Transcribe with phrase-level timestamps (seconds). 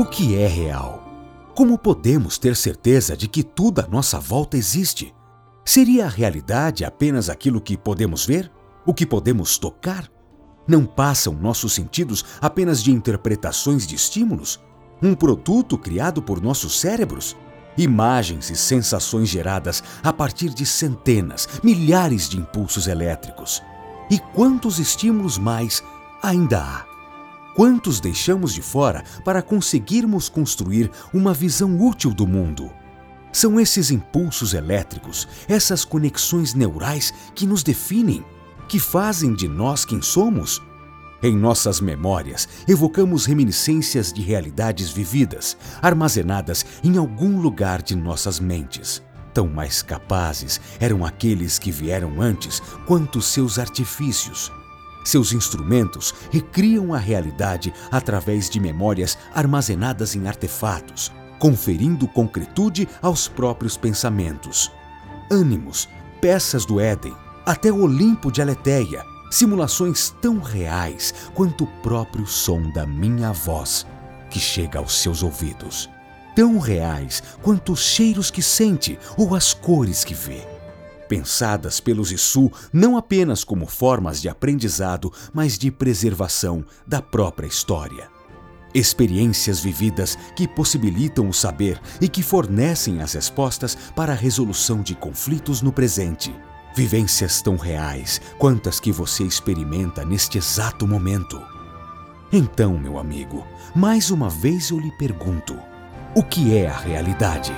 [0.00, 1.04] O que é real?
[1.54, 5.14] Como podemos ter certeza de que tudo à nossa volta existe?
[5.62, 8.50] Seria a realidade apenas aquilo que podemos ver?
[8.86, 10.10] O que podemos tocar?
[10.66, 14.58] Não passam nossos sentidos apenas de interpretações de estímulos?
[15.02, 17.36] Um produto criado por nossos cérebros?
[17.76, 23.62] Imagens e sensações geradas a partir de centenas, milhares de impulsos elétricos.
[24.10, 25.84] E quantos estímulos mais
[26.22, 26.89] ainda há?
[27.54, 32.70] Quantos deixamos de fora para conseguirmos construir uma visão útil do mundo?
[33.32, 38.24] São esses impulsos elétricos, essas conexões neurais que nos definem,
[38.68, 40.62] que fazem de nós quem somos.
[41.22, 49.02] Em nossas memórias, evocamos reminiscências de realidades vividas, armazenadas em algum lugar de nossas mentes.
[49.34, 54.50] Tão mais capazes eram aqueles que vieram antes quanto seus artifícios.
[55.04, 63.76] Seus instrumentos recriam a realidade através de memórias armazenadas em artefatos, conferindo concretude aos próprios
[63.76, 64.70] pensamentos.
[65.30, 65.88] Ânimos,
[66.20, 67.14] peças do Éden,
[67.46, 73.86] até o Olimpo de Aleteia, simulações tão reais quanto o próprio som da minha voz
[74.28, 75.88] que chega aos seus ouvidos.
[76.36, 80.59] Tão reais quanto os cheiros que sente ou as cores que vê
[81.10, 88.08] pensadas pelos Issu não apenas como formas de aprendizado, mas de preservação da própria história.
[88.72, 94.94] Experiências vividas que possibilitam o saber e que fornecem as respostas para a resolução de
[94.94, 96.32] conflitos no presente.
[96.76, 101.42] Vivências tão reais quantas que você experimenta neste exato momento.
[102.32, 103.44] Então, meu amigo,
[103.74, 105.58] mais uma vez eu lhe pergunto:
[106.14, 107.52] o que é a realidade?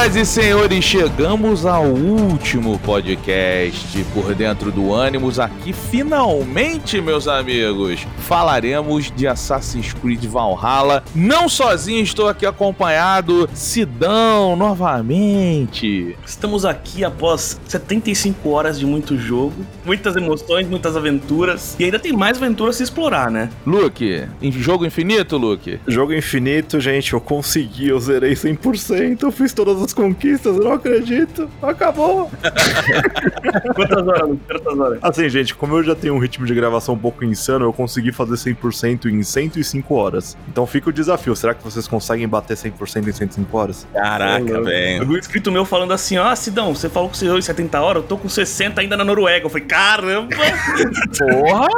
[0.00, 5.38] Senhoras e senhores, chegamos ao último podcast por dentro do Animus.
[5.38, 11.04] Aqui, finalmente, meus amigos, falaremos de Assassin's Creed Valhalla.
[11.14, 16.16] Não sozinho, estou aqui acompanhado, Sidão, novamente.
[16.24, 21.76] Estamos aqui após 75 horas de muito jogo, muitas emoções, muitas aventuras.
[21.78, 23.50] E ainda tem mais aventuras a se explorar, né?
[23.66, 25.78] Luke, jogo infinito, Luke?
[25.86, 30.64] Jogo infinito, gente, eu consegui, eu zerei 100%, eu fiz fiz todas as conquistas, eu
[30.64, 31.48] não acredito.
[31.62, 32.30] Acabou.
[33.74, 34.98] Quantas horas, Quantas horas?
[35.02, 38.12] Assim, gente, como eu já tenho um ritmo de gravação um pouco insano, eu consegui
[38.12, 40.36] fazer 100% em 105 horas.
[40.48, 41.34] Então fica o desafio.
[41.34, 43.86] Será que vocês conseguem bater 100% em 105 horas?
[43.92, 45.08] Caraca, velho.
[45.08, 48.02] Um inscrito meu falando assim, ó, ah, Sidão, você falou que você em 70 horas,
[48.02, 49.46] eu tô com 60 ainda na Noruega.
[49.46, 50.28] Eu falei, caramba!
[51.18, 51.68] Porra!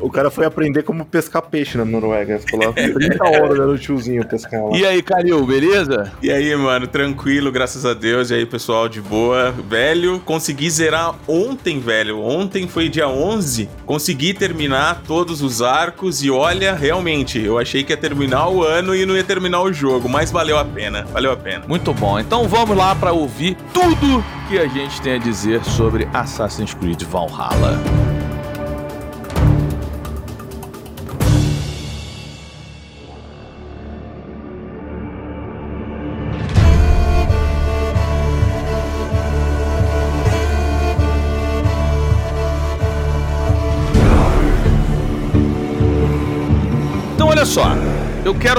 [0.00, 2.38] o cara foi aprender como pescar peixe na Noruega.
[2.38, 4.76] Ficou lá 30 horas no tiozinho pescar lá.
[4.76, 6.12] E aí, Calil, beleza?
[6.22, 8.30] E aí, mano, tranquilo, graças a Deus.
[8.30, 9.52] E aí, pessoal, de boa.
[9.52, 12.20] Velho, consegui zerar ontem, velho.
[12.20, 13.68] Ontem foi dia 11.
[13.84, 18.94] Consegui terminar todos os arcos e olha, realmente, eu achei que ia terminar o ano
[18.94, 21.04] e não ia terminar o jogo, mas valeu a pena.
[21.12, 21.64] Valeu a pena.
[21.68, 22.18] Muito bom.
[22.18, 27.02] Então vamos lá para ouvir tudo que a gente tem a dizer sobre Assassin's Creed
[27.02, 27.95] Valhalla.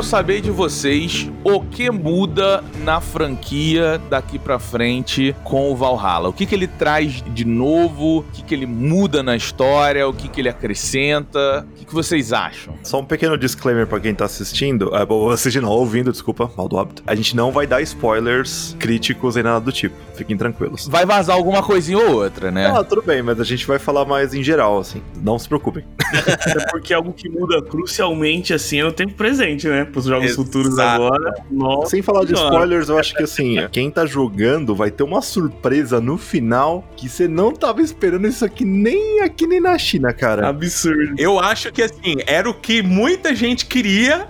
[0.07, 6.29] Saber de vocês o que muda na franquia daqui para frente com o Valhalla.
[6.29, 8.19] O que, que ele traz de novo?
[8.19, 10.07] O que, que ele muda na história?
[10.07, 11.67] O que, que ele acrescenta?
[11.69, 12.73] O que, que vocês acham?
[12.83, 16.79] Só um pequeno disclaimer para quem tá assistindo, é, assistindo, não, ouvindo, desculpa, mal do
[16.79, 17.03] hábito.
[17.05, 19.95] A gente não vai dar spoilers críticos nem nada do tipo.
[20.15, 20.87] Fiquem tranquilos.
[20.87, 22.67] Vai vazar alguma coisinha ou outra, né?
[22.67, 25.01] Ah, tudo bem, mas a gente vai falar mais em geral, assim.
[25.21, 25.83] Não se preocupem.
[26.47, 29.85] é porque é algo que muda crucialmente, assim, no tempo presente, né?
[29.97, 30.45] Pros jogos Exato.
[30.45, 31.33] futuros agora.
[31.49, 31.89] Nossa.
[31.89, 35.99] Sem falar de spoilers, eu acho que assim, quem tá jogando vai ter uma surpresa
[35.99, 40.49] no final que você não tava esperando isso aqui nem aqui nem na China, cara.
[40.49, 41.15] Absurdo.
[41.17, 44.27] Eu acho que assim, era o que muita gente queria.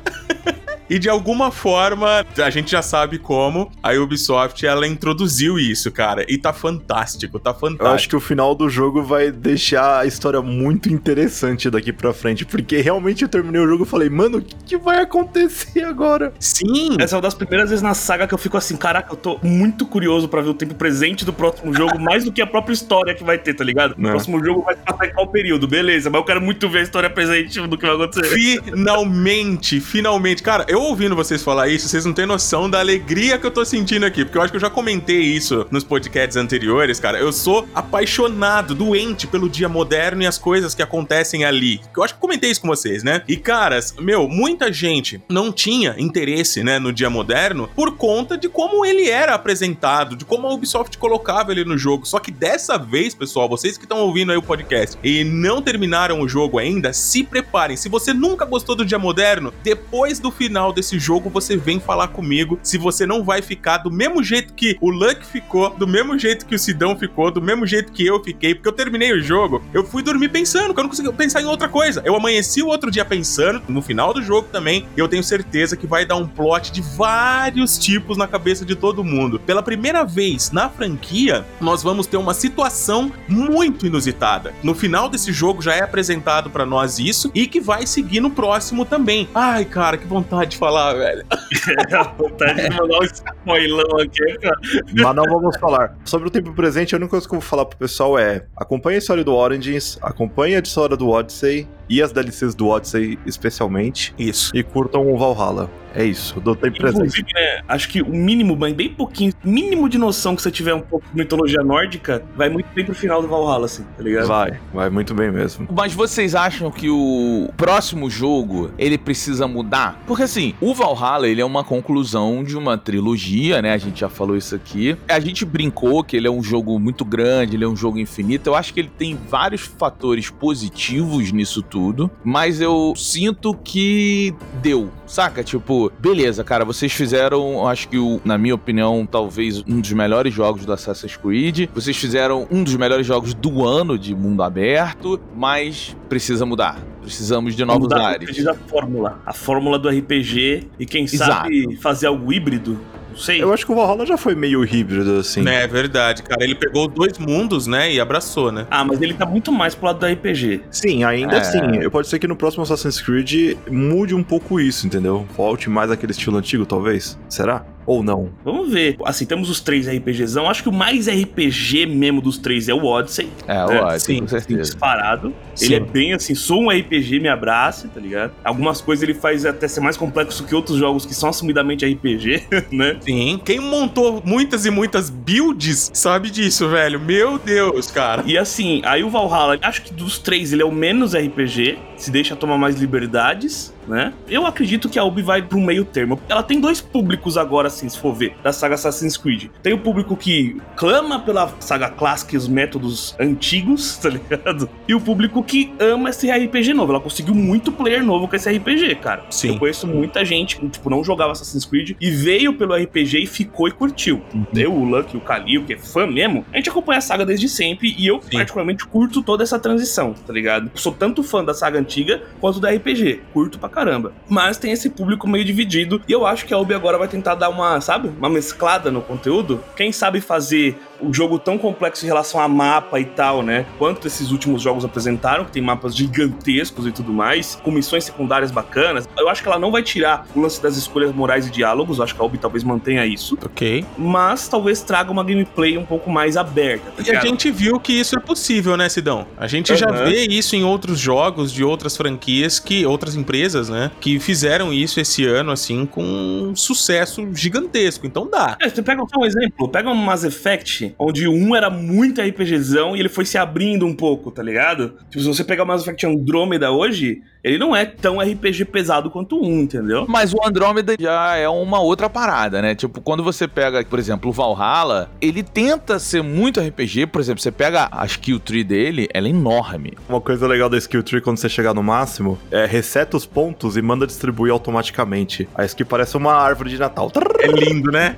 [0.89, 6.25] E de alguma forma, a gente já sabe como, a Ubisoft ela introduziu isso, cara.
[6.27, 7.83] E tá fantástico, tá fantástico.
[7.85, 12.13] Eu acho que o final do jogo vai deixar a história muito interessante daqui pra
[12.13, 15.83] frente, porque realmente eu terminei o jogo e falei, mano, o que, que vai acontecer
[15.83, 16.33] agora?
[16.39, 16.95] Sim!
[16.99, 19.39] Essa é uma das primeiras vezes na saga que eu fico assim, caraca, eu tô
[19.43, 22.73] muito curioso pra ver o tempo presente do próximo jogo, mais do que a própria
[22.73, 23.95] história que vai ter, tá ligado?
[23.97, 24.09] O Né.
[24.11, 27.09] próximo jogo vai passar em qual período, beleza, mas eu quero muito ver a história
[27.09, 28.61] presente do que vai acontecer.
[28.63, 30.41] Finalmente, finalmente.
[30.43, 33.63] Cara, eu ouvindo vocês falar isso, vocês não têm noção da alegria que eu tô
[33.63, 34.23] sentindo aqui.
[34.23, 37.19] Porque eu acho que eu já comentei isso nos podcasts anteriores, cara.
[37.19, 41.81] Eu sou apaixonado, doente pelo dia moderno e as coisas que acontecem ali.
[41.95, 43.21] Eu acho que eu comentei isso com vocês, né?
[43.27, 48.49] E, caras, meu, muita gente não tinha interesse, né, no dia moderno por conta de
[48.49, 52.05] como ele era apresentado, de como a Ubisoft colocava ele no jogo.
[52.05, 56.21] Só que dessa vez, pessoal, vocês que estão ouvindo aí o podcast e não terminaram
[56.21, 57.77] o jogo ainda, se preparem.
[57.77, 62.09] Se você nunca gostou do dia moderno, depois do final desse jogo você vem falar
[62.09, 66.17] comigo se você não vai ficar do mesmo jeito que o Luck ficou, do mesmo
[66.17, 69.21] jeito que o Sidão ficou, do mesmo jeito que eu fiquei, porque eu terminei o
[69.21, 72.01] jogo, eu fui dormir pensando, que eu não consegui pensar em outra coisa.
[72.05, 75.87] Eu amanheci o outro dia pensando, no final do jogo também, eu tenho certeza que
[75.87, 79.39] vai dar um plot de vários tipos na cabeça de todo mundo.
[79.39, 84.53] Pela primeira vez na franquia, nós vamos ter uma situação muito inusitada.
[84.63, 88.29] No final desse jogo já é apresentado pra nós isso e que vai seguir no
[88.29, 89.27] próximo também.
[89.33, 91.25] Ai, cara, que vontade de falar, velho.
[91.93, 94.57] a vontade de mandar um spoilão aqui, cara.
[94.93, 95.95] Mas não vamos falar.
[96.03, 98.95] Sobre o tempo presente, a única coisa que eu vou falar pro pessoal é: acompanhe
[98.95, 104.13] a história do Origins, acompanhe a história do Odyssey e as DLCs do Odyssey, especialmente,
[104.17, 104.51] Isso.
[104.55, 105.69] e curtam o Valhalla.
[105.97, 107.07] É isso, do tempo presente.
[107.07, 110.75] Inclusive, né, acho que o mínimo, bem, bem pouquinho, mínimo de noção que você tiver
[110.75, 114.27] um pouco de mitologia nórdica, vai muito bem pro final do Valhalla, assim, tá ligado?
[114.27, 115.67] Vai, vai muito bem mesmo.
[115.75, 119.99] Mas vocês acham que o próximo jogo ele precisa mudar?
[120.05, 123.73] Porque assim, o Valhalla ele é uma conclusão de uma trilogia, né?
[123.73, 124.95] A gente já falou isso aqui.
[125.07, 128.51] A gente brincou que ele é um jogo muito grande, ele é um jogo infinito.
[128.51, 131.76] Eu acho que ele tem vários fatores positivos nisso tudo,
[132.23, 135.43] mas eu sinto que deu, saca?
[135.43, 140.33] Tipo, beleza, cara, vocês fizeram, acho que o, na minha opinião, talvez um dos melhores
[140.33, 141.69] jogos do Assassin's Creed.
[141.73, 146.79] Vocês fizeram um dos melhores jogos do ano de mundo aberto, mas precisa mudar.
[147.01, 148.45] Precisamos de novos Mudar, ares.
[148.45, 149.19] A fórmula.
[149.25, 151.31] A fórmula do RPG e quem Exato.
[151.31, 152.77] sabe fazer algo híbrido.
[153.17, 153.41] Sei.
[153.41, 155.47] Eu acho que o Valhalla já foi meio híbrido, assim.
[155.47, 156.43] É verdade, cara.
[156.43, 157.91] Ele pegou dois mundos, né?
[157.91, 158.67] E abraçou, né?
[158.69, 160.61] Ah, mas ele tá muito mais pro lado do RPG.
[160.71, 161.39] Sim, ainda É.
[161.39, 161.89] assim.
[161.89, 165.25] Pode ser que no próximo Assassin's Creed mude um pouco isso, entendeu?
[165.35, 167.17] Volte mais aquele estilo antigo, talvez.
[167.29, 167.65] Será?
[167.87, 168.29] Ou não?
[168.43, 168.97] Vamos ver.
[169.05, 170.49] Assim, temos os três RPGzão.
[170.49, 173.29] Acho que o mais RPG mesmo dos três é o Odyssey.
[173.47, 174.61] É, É, ótimo, sim, com certeza.
[174.61, 175.33] Disparado.
[175.55, 175.65] Sim.
[175.65, 178.33] Ele é bem assim, sou um RPG, me abrace, tá ligado?
[178.43, 182.43] Algumas coisas ele faz até ser mais complexo que outros jogos que são assumidamente RPG,
[182.71, 182.97] né?
[182.99, 183.39] Sim.
[183.43, 186.99] Quem montou muitas e muitas builds sabe disso, velho.
[186.99, 188.21] Meu Deus, cara.
[188.25, 192.11] E assim, aí o Valhalla, acho que dos três ele é o menos RPG, se
[192.11, 194.13] deixa tomar mais liberdades, né?
[194.27, 196.19] Eu acredito que a Ubi vai pro meio termo.
[196.27, 199.49] Ela tem dois públicos agora, assim, se for ver, da saga Assassin's Creed.
[199.63, 204.69] Tem o público que clama pela saga clássica e os métodos antigos, tá ligado?
[204.87, 206.91] E o público que ama esse RPG novo.
[206.91, 209.25] Ela conseguiu muito player novo com esse RPG, cara.
[209.29, 209.49] Sim.
[209.49, 213.27] Eu conheço muita gente que, tipo, não jogava Assassin's Creed e veio pelo RPG e
[213.27, 214.21] ficou e curtiu.
[214.53, 217.47] Eu, o Lucky, o Kalil, que é fã mesmo, a gente acompanha a saga desde
[217.47, 218.37] sempre e eu, Sim.
[218.37, 220.71] particularmente, curto toda essa transição, tá ligado?
[220.75, 223.21] Sou tanto fã da saga antiga quanto da RPG.
[223.33, 224.11] Curto pra caramba.
[224.27, 227.35] Mas tem esse público meio dividido e eu acho que a Ubi agora vai tentar
[227.35, 229.63] dar uma, sabe, uma mesclada no conteúdo.
[229.75, 233.65] Quem sabe fazer o jogo tão complexo em relação a mapa e tal, né?
[233.77, 238.51] Quanto esses últimos jogos apresentaram, que tem mapas gigantescos e tudo mais, com missões secundárias
[238.51, 239.07] bacanas.
[239.17, 242.03] Eu acho que ela não vai tirar o lance das escolhas morais e diálogos, eu
[242.03, 243.85] acho que a Ubi talvez mantenha isso, Ok.
[243.97, 246.91] mas talvez traga uma gameplay um pouco mais aberta.
[246.91, 249.25] Tá E a gente viu que isso é possível, né, Sidão?
[249.37, 250.05] A gente já Aham.
[250.05, 254.99] vê isso em outros jogos de outras franquias que outras empresas, né, que fizeram isso
[254.99, 258.05] esse ano assim com um sucesso gigantesco.
[258.05, 258.57] Então dá.
[258.61, 262.95] É, você pega só um exemplo, pega um Mass Effect, onde um era muito RPGzão
[262.95, 264.93] e ele foi se abrindo um pouco, tá ligado?
[265.09, 269.09] Tipo, se você pegar o Mass Effect Andromeda hoje, ele não é tão RPG pesado
[269.09, 270.05] quanto um, entendeu?
[270.07, 272.75] Mas o Andrômeda já é uma outra parada, né?
[272.75, 277.07] Tipo, quando você pega, por exemplo, o Valhalla, ele tenta ser muito RPG.
[277.07, 279.93] Por exemplo, você pega a skill tree dele, ela é enorme.
[280.09, 283.77] Uma coisa legal da skill tree quando você chegar no máximo é reseta os pontos
[283.77, 285.47] e manda distribuir automaticamente.
[285.55, 287.09] A skill parece uma árvore de Natal.
[287.39, 288.17] É lindo, né?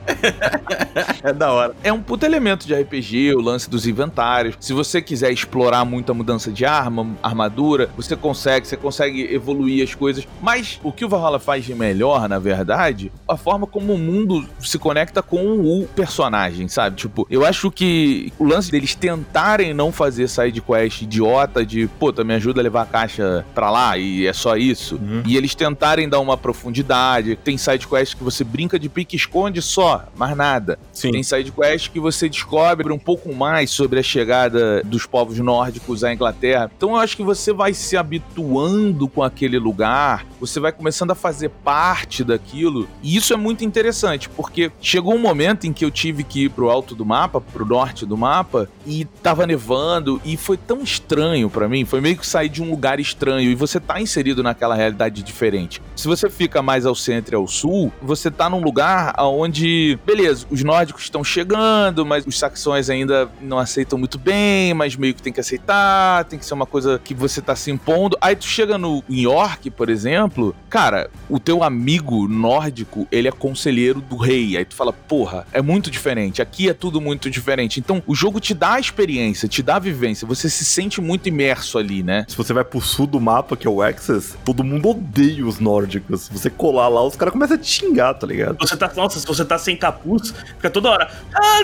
[1.23, 1.75] é da hora.
[1.83, 4.55] É um puto elemento elemento de RPG, o lance dos inventários.
[4.59, 9.83] Se você quiser explorar muito a mudança de arma, armadura, você consegue, você consegue evoluir
[9.83, 10.27] as coisas.
[10.41, 14.45] Mas o que o Valhalla faz de melhor, na verdade, a forma como o mundo
[14.59, 16.97] se conecta com o personagem, sabe?
[16.97, 22.11] Tipo, eu acho que o lance deles tentarem não fazer side quest idiota de, pô,
[22.11, 24.95] tá me ajuda a levar a caixa pra lá e é só isso.
[24.95, 25.23] Uhum.
[25.25, 27.35] E eles tentarem dar uma profundidade.
[27.37, 30.79] Tem side quest que você brinca de pique-esconde só, mais nada.
[30.91, 31.11] Sim.
[31.11, 32.48] Tem side quest que você descobre
[32.91, 36.71] um pouco mais sobre a chegada dos povos nórdicos à Inglaterra.
[36.75, 41.15] Então eu acho que você vai se habituando com aquele lugar, você vai começando a
[41.15, 42.87] fazer parte daquilo.
[43.03, 46.49] E isso é muito interessante, porque chegou um momento em que eu tive que ir
[46.49, 51.49] pro alto do mapa, pro norte do mapa, e tava nevando e foi tão estranho
[51.49, 54.75] pra mim, foi meio que sair de um lugar estranho e você tá inserido naquela
[54.75, 55.81] realidade diferente.
[55.95, 60.45] Se você fica mais ao centro e ao sul, você tá num lugar onde, beleza,
[60.49, 65.21] os nórdicos estão chegando, mas os saxões ainda não aceitam muito bem, mas meio que
[65.21, 68.17] tem que aceitar, tem que ser uma coisa que você tá se impondo.
[68.21, 73.31] Aí tu chega no em York, por exemplo, cara, o teu amigo nórdico, ele é
[73.31, 74.57] conselheiro do rei.
[74.57, 76.41] Aí tu fala, porra, é muito diferente.
[76.41, 77.79] Aqui é tudo muito diferente.
[77.79, 80.27] Então, o jogo te dá a experiência, te dá a vivência.
[80.27, 82.25] Você se sente muito imerso ali, né?
[82.27, 85.59] Se você vai pro sul do mapa, que é o Access, todo mundo odeia os
[85.59, 86.21] nórdicos.
[86.21, 88.57] Se você colar lá, os caras começam a te xingar, tá ligado?
[88.59, 91.11] Você tá, nossa, se você tá sem capuz, fica toda hora.
[91.33, 91.63] Ah,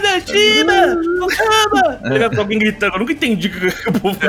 [0.65, 1.27] China!
[1.35, 2.29] Caramba!
[2.35, 2.93] Tá alguém gritando.
[2.95, 4.27] Eu nunca entendi o que o povo tá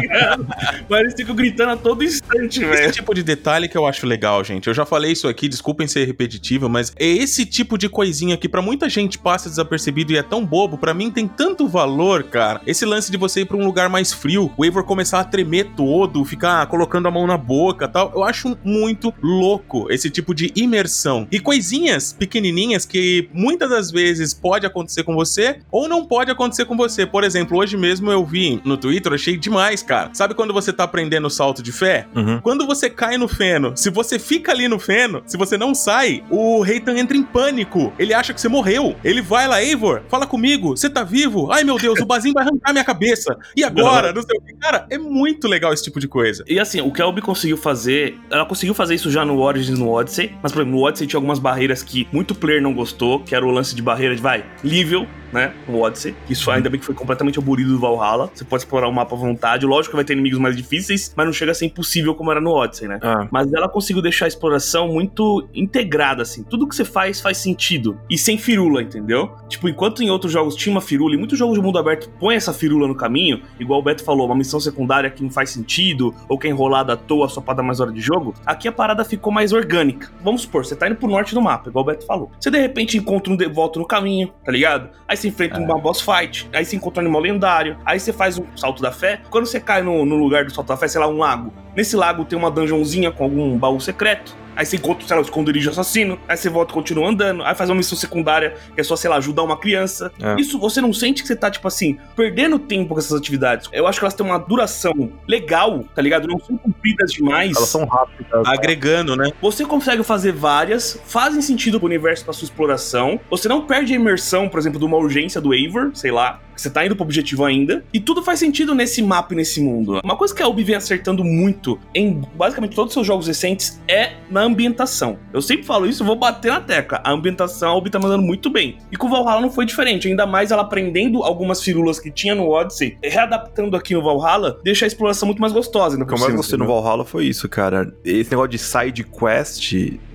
[0.00, 0.46] ligado?
[0.88, 2.92] Mas eles ficam gritando a todo instante, Esse velho.
[2.92, 4.66] tipo de detalhe que eu acho legal, gente.
[4.68, 8.48] Eu já falei isso aqui, desculpem ser repetitivo, mas é esse tipo de coisinha que
[8.48, 12.60] pra muita gente passa desapercebido e é tão bobo, pra mim tem tanto valor, cara.
[12.66, 15.70] Esse lance de você ir pra um lugar mais frio, o Eivor começar a tremer
[15.76, 18.12] todo, ficar colocando a mão na boca, tal.
[18.14, 21.26] Eu acho muito louco esse tipo de imersão.
[21.30, 26.64] E coisinhas pequenininhas que muitas das vezes pode acontecer com você ou não pode acontecer
[26.64, 27.06] com você.
[27.06, 30.10] Por exemplo, hoje mesmo eu vi no Twitter, achei demais, cara.
[30.12, 32.06] Sabe quando você tá aprendendo o salto de fé?
[32.14, 32.40] Uhum.
[32.40, 36.22] Quando você cai no feno, se você fica ali no feno, se você não sai,
[36.30, 37.92] o Reitan entra em pânico.
[37.98, 38.96] Ele acha que você morreu.
[39.04, 41.50] Ele vai lá, Eivor, fala comigo, você tá vivo?
[41.52, 43.36] Ai meu Deus, o Bazin vai arrancar minha cabeça.
[43.56, 44.12] E agora?
[44.12, 44.54] Não sei o que.
[44.54, 46.44] Cara, é muito legal esse tipo de coisa.
[46.46, 49.78] E assim, o que a Ubi conseguiu fazer, ela conseguiu fazer isso já no Origins
[49.78, 53.20] no Odyssey, mas por exemplo, no Odyssey tinha algumas barreiras que muito player não gostou,
[53.20, 56.14] que era o lance de barreira de vai, nível, né, no Odyssey.
[56.28, 58.30] Isso ainda bem que foi completamente abolido do Valhalla.
[58.32, 59.66] Você pode explorar o mapa à vontade.
[59.66, 62.40] Lógico que vai ter inimigos mais difíceis, mas não chega a ser impossível como era
[62.40, 62.98] no Odyssey, né?
[63.02, 63.26] Ah.
[63.30, 66.42] Mas ela conseguiu deixar a exploração muito integrada, assim.
[66.42, 67.98] Tudo que você faz faz sentido.
[68.10, 69.32] E sem firula, entendeu?
[69.48, 72.36] Tipo, enquanto em outros jogos tinha uma firula, e muitos jogos de mundo aberto põem
[72.36, 76.14] essa firula no caminho, igual o Beto falou, uma missão secundária que não faz sentido,
[76.28, 78.72] ou que é enrolada à toa só pra dar mais hora de jogo, aqui a
[78.72, 80.10] parada ficou mais orgânica.
[80.22, 82.30] Vamos supor, você tá indo pro norte do mapa, igual o Beto falou.
[82.38, 84.90] Você de repente encontra um de volta no caminho, tá ligado?
[85.06, 88.38] Aí você enfrenta uma boss fight, aí você encontra um animal lendário, aí você faz
[88.38, 89.20] um salto da fé.
[89.30, 91.52] Quando você cai no, no lugar do salto da fé, sei lá, um lago.
[91.76, 94.36] Nesse lago tem uma dungeonzinha com algum baú secreto.
[94.54, 96.18] Aí você encontra, sei lá, o esconderijo assassino.
[96.28, 97.42] Aí você volta e continua andando.
[97.42, 100.12] Aí faz uma missão secundária, que é só, sei lá, ajudar uma criança.
[100.20, 100.40] É.
[100.40, 103.68] Isso você não sente que você tá, tipo assim, perdendo tempo com essas atividades.
[103.72, 106.28] Eu acho que elas têm uma duração legal, tá ligado?
[106.28, 107.56] Não são compridas demais.
[107.56, 108.46] Elas são rápidas.
[108.46, 109.32] Agregando, né?
[109.40, 113.20] Você consegue fazer várias, fazem sentido pro universo pra sua exploração.
[113.30, 116.70] Você não perde a imersão, por exemplo, de uma urgência do Eivor, sei lá, você
[116.70, 117.84] tá indo pro objetivo ainda.
[117.92, 120.00] E tudo faz sentido nesse mapa e nesse mundo.
[120.04, 123.80] Uma coisa que a Ubi vem acertando muito em basicamente todos os seus jogos recentes
[123.88, 125.18] é na ambientação.
[125.32, 127.00] Eu sempre falo isso, vou bater na tecla.
[127.04, 128.78] A ambientação a Ubi tá mandando muito bem.
[128.90, 132.34] E com o Valhalla não foi diferente, ainda mais ela aprendendo algumas firulas que tinha
[132.34, 135.96] no Odyssey, readaptando aqui no Valhalla, deixa a exploração muito mais gostosa.
[136.02, 136.66] O que eu mais gostei no?
[136.66, 137.92] Valhalla foi isso, cara.
[138.04, 139.72] Esse negócio de side quest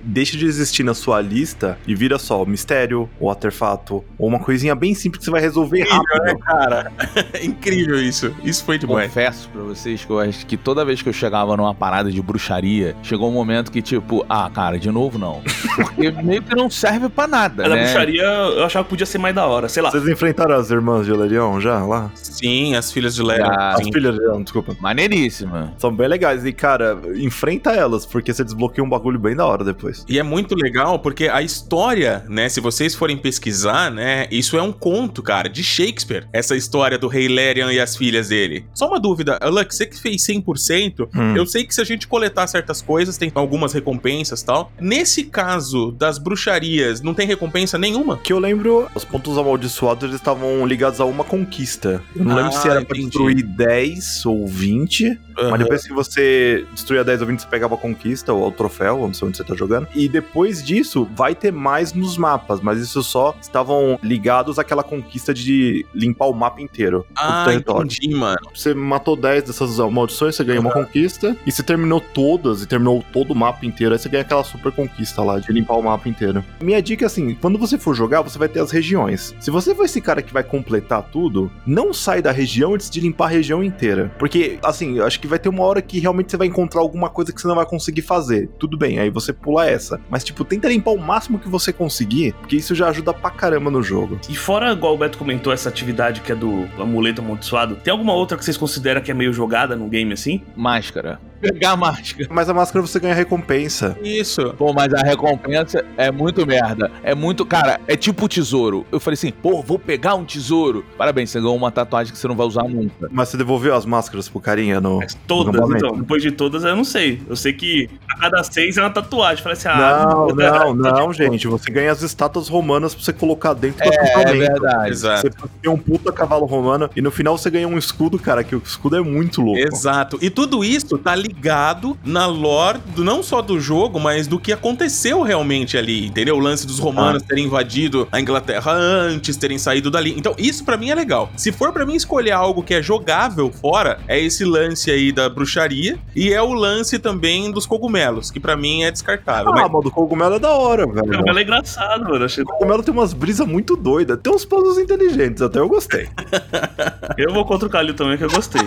[0.08, 4.74] deixa de existir na sua lista e vira só mistério, ou artefato, ou uma coisinha
[4.74, 6.38] bem simples que você vai resolver rápido.
[6.38, 6.92] cara?
[7.32, 8.34] É incrível isso.
[8.42, 9.08] Isso foi demais.
[9.08, 12.20] Confesso pra vocês que eu acho que toda vez que eu chegava numa parada de
[12.22, 15.42] bruxaria, chegou um momento que, tipo, ah, cara, de novo não.
[15.76, 17.82] Porque meio que não serve pra nada, Mas a né?
[17.84, 19.90] bruxaria eu achava que podia ser mais da hora, sei lá.
[19.90, 22.10] Vocês enfrentaram as irmãs de Lerion já lá?
[22.14, 23.46] Sim, as filhas de Lera.
[23.48, 24.76] Ah, As filhas de Lerion, desculpa.
[24.80, 25.74] Maneiríssima.
[25.78, 26.44] São bem legais.
[26.44, 29.97] E, cara, enfrenta elas, porque você desbloqueia um bagulho bem da hora depois.
[30.08, 34.62] E é muito legal porque a história, né, se vocês forem pesquisar, né, isso é
[34.62, 36.26] um conto, cara, de Shakespeare.
[36.32, 38.64] Essa história do rei Lerian e as filhas dele.
[38.74, 41.36] Só uma dúvida, Lux, você que fez 100%, Hum.
[41.36, 44.72] eu sei que se a gente coletar certas coisas, tem algumas recompensas e tal.
[44.80, 48.18] Nesse caso das bruxarias, não tem recompensa nenhuma?
[48.18, 52.02] Que eu lembro, os pontos amaldiçoados eles estavam ligados a uma conquista.
[52.14, 53.06] Eu não lembro Ah, se era pra entendi.
[53.10, 55.50] destruir 10 ou 20, Aham.
[55.50, 58.98] Mas depois que você destruía 10 ou 20, você pegava a conquista ou o troféu,
[58.98, 59.86] não sei onde você tá jogando.
[59.94, 65.32] E depois disso, vai ter mais nos mapas, mas isso só estavam ligados àquela conquista
[65.32, 67.06] de limpar o mapa inteiro.
[67.16, 67.86] Ah, território.
[67.86, 68.38] entendi, mano.
[68.54, 71.36] Você matou 10 dessas maldições, você ganha uma conquista.
[71.46, 73.94] E você terminou todas e terminou todo o mapa inteiro.
[73.94, 76.44] Aí você ganha aquela super conquista lá de limpar o mapa inteiro.
[76.60, 79.34] Minha dica é assim: quando você for jogar, você vai ter as regiões.
[79.38, 83.00] Se você for esse cara que vai completar tudo, não sai da região antes de
[83.00, 84.12] limpar a região inteira.
[84.18, 87.08] Porque, assim, eu acho que vai ter uma hora que realmente você vai encontrar alguma
[87.08, 88.48] coisa que você não vai conseguir fazer.
[88.58, 90.00] Tudo bem, aí você pula essa.
[90.10, 93.70] Mas, tipo, tenta limpar o máximo que você conseguir, porque isso já ajuda pra caramba
[93.70, 94.18] no jogo.
[94.28, 98.14] E fora, igual o Beto comentou, essa atividade que é do amuleto amaldiçoado, tem alguma
[98.14, 100.42] outra que vocês consideram que é meio jogada no game assim?
[100.56, 101.20] Máscara.
[101.40, 102.28] Pegar a máscara.
[102.30, 103.96] Mas a máscara você ganha recompensa.
[104.02, 104.54] Isso.
[104.56, 106.90] Pô, mas a recompensa é muito merda.
[107.02, 107.44] É muito.
[107.46, 108.84] Cara, é tipo tesouro.
[108.90, 110.84] Eu falei assim, pô, vou pegar um tesouro.
[110.96, 113.08] Parabéns, você ganhou uma tatuagem que você não vai usar nunca.
[113.10, 114.98] Mas você devolveu as máscaras pro carinha no.
[114.98, 115.96] Mas todas, no então.
[115.96, 117.22] Depois de todas, eu não sei.
[117.28, 119.42] Eu sei que a cada seis é uma tatuagem.
[119.42, 120.06] Falei assim, ah.
[120.08, 121.46] Não, não, não, gente.
[121.46, 124.38] Você ganha as estátuas romanas pra você colocar dentro do É acampamento.
[124.38, 124.90] verdade.
[124.90, 125.20] Exato.
[125.22, 128.54] Você tem um puta cavalo romano e no final você ganha um escudo, cara, que
[128.56, 129.60] o escudo é muito louco.
[129.60, 130.18] Exato.
[130.20, 134.52] E tudo isso tá ligado na lore, do, não só do jogo, mas do que
[134.52, 136.36] aconteceu realmente ali, entendeu?
[136.36, 140.14] O lance dos romanos terem invadido a Inglaterra antes, terem saído dali.
[140.16, 141.30] Então, isso pra mim é legal.
[141.36, 145.28] Se for pra mim escolher algo que é jogável fora, é esse lance aí da
[145.28, 149.50] bruxaria e é o lance também dos cogumelos, que pra mim é descartável.
[149.52, 151.22] Ah, Mas- mas do cogumelo é da hora, velho.
[151.26, 152.24] Ela é engraçado, mano.
[152.24, 154.18] Achei- O cogumelo tem umas brisas muito doidas.
[154.22, 156.08] Tem uns puzzles inteligentes, até eu gostei.
[157.18, 158.62] Eu vou contra o Calil também, que eu gostei.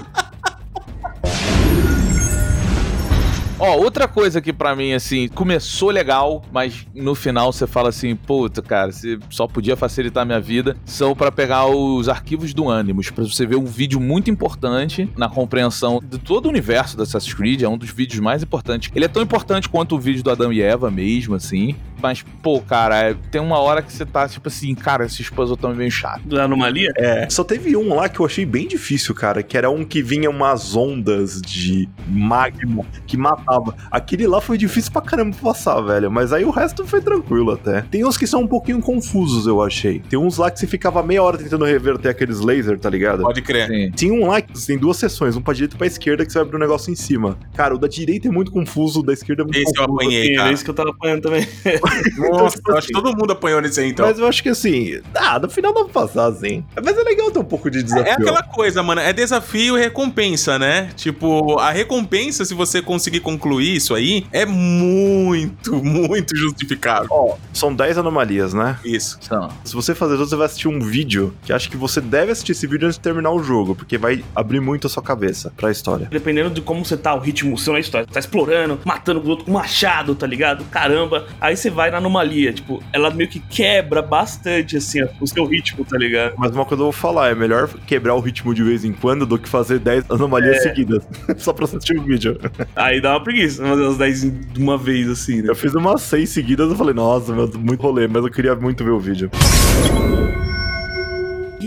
[3.64, 8.16] Ó, outra coisa que pra mim, assim, começou legal, mas no final você fala assim,
[8.16, 13.12] puta, cara, você só podia facilitar minha vida, são pra pegar os arquivos do Animus,
[13.12, 17.36] pra você ver um vídeo muito importante na compreensão de todo o universo da Assassin's
[17.36, 18.90] Creed, é um dos vídeos mais importantes.
[18.96, 22.60] Ele é tão importante quanto o vídeo do Adão e Eva mesmo, assim, mas, pô,
[22.62, 25.92] cara, é- tem uma hora que você tá, tipo assim, cara, esses puzzles tão meio
[25.92, 26.22] chato.
[26.28, 26.92] Da anomalia?
[26.98, 27.30] É.
[27.30, 30.30] Só teve um lá que eu achei bem difícil, cara, que era um que vinha
[30.30, 33.76] umas ondas de magma que matava.
[33.90, 36.12] Aquele lá foi difícil pra caramba passar, velho.
[36.12, 37.82] Mas aí o resto foi tranquilo até.
[37.84, 40.00] Tem uns que são um pouquinho confusos, eu achei.
[40.10, 43.24] Tem uns lá que você ficava meia hora tentando reverter aqueles lasers, tá ligado?
[43.24, 43.68] Pode crer.
[43.68, 43.92] Sim.
[43.92, 46.38] Tem um lá que tem duas sessões, um pra direita e pra esquerda, que você
[46.40, 47.38] vai abrir um negócio em cima.
[47.56, 50.02] Cara, o da direita é muito confuso, o da esquerda é muito Esse eu confuso.
[50.02, 50.52] apanhei, Sim, é cara.
[50.54, 51.42] isso que eu tava apanhando também.
[52.18, 54.06] Nossa, eu acho que assim, todo mundo apanhou nesse aí, então.
[54.06, 56.64] Mas eu acho que assim, ah, no final dá pra passar assim.
[56.84, 58.06] Mas é legal ter um pouco de desafio.
[58.06, 59.02] É aquela coisa, mano.
[59.02, 60.90] É desafio e recompensa, né?
[60.96, 67.08] Tipo, a recompensa, se você conseguir concluir isso aí, é muito, muito justificável.
[67.10, 68.78] Ó, são 10 anomalias, né?
[68.84, 69.18] Isso.
[69.22, 69.50] São.
[69.64, 72.52] Se você fazer isso, você vai assistir um vídeo que acho que você deve assistir
[72.54, 75.72] esse vídeo antes de terminar o jogo, porque vai abrir muito a sua cabeça pra
[75.72, 76.08] história.
[76.10, 78.08] Dependendo de como você tá, o ritmo seu na história.
[78.08, 80.64] Tá explorando, matando os outros com machado, tá ligado?
[80.66, 81.28] Caramba.
[81.40, 82.54] Aí você vai na anomalia.
[82.54, 86.36] Tipo, ela meio que quebra bastante, assim, o seu ritmo, tá ligado?
[86.38, 89.26] Mas uma coisa eu vou falar, é melhor quebrar o ritmo de vez em quando
[89.26, 91.08] do que fazer 10 anomalias seguidas.
[91.38, 92.38] Só pra assistir o vídeo.
[92.76, 94.22] Aí dá uma preguiça, fazer as 10
[94.54, 95.50] de uma vez, assim, né?
[95.50, 98.84] Eu fiz umas 6 seguidas e falei, nossa, meu, muito rolê, mas eu queria muito
[98.84, 99.32] ver o vídeo.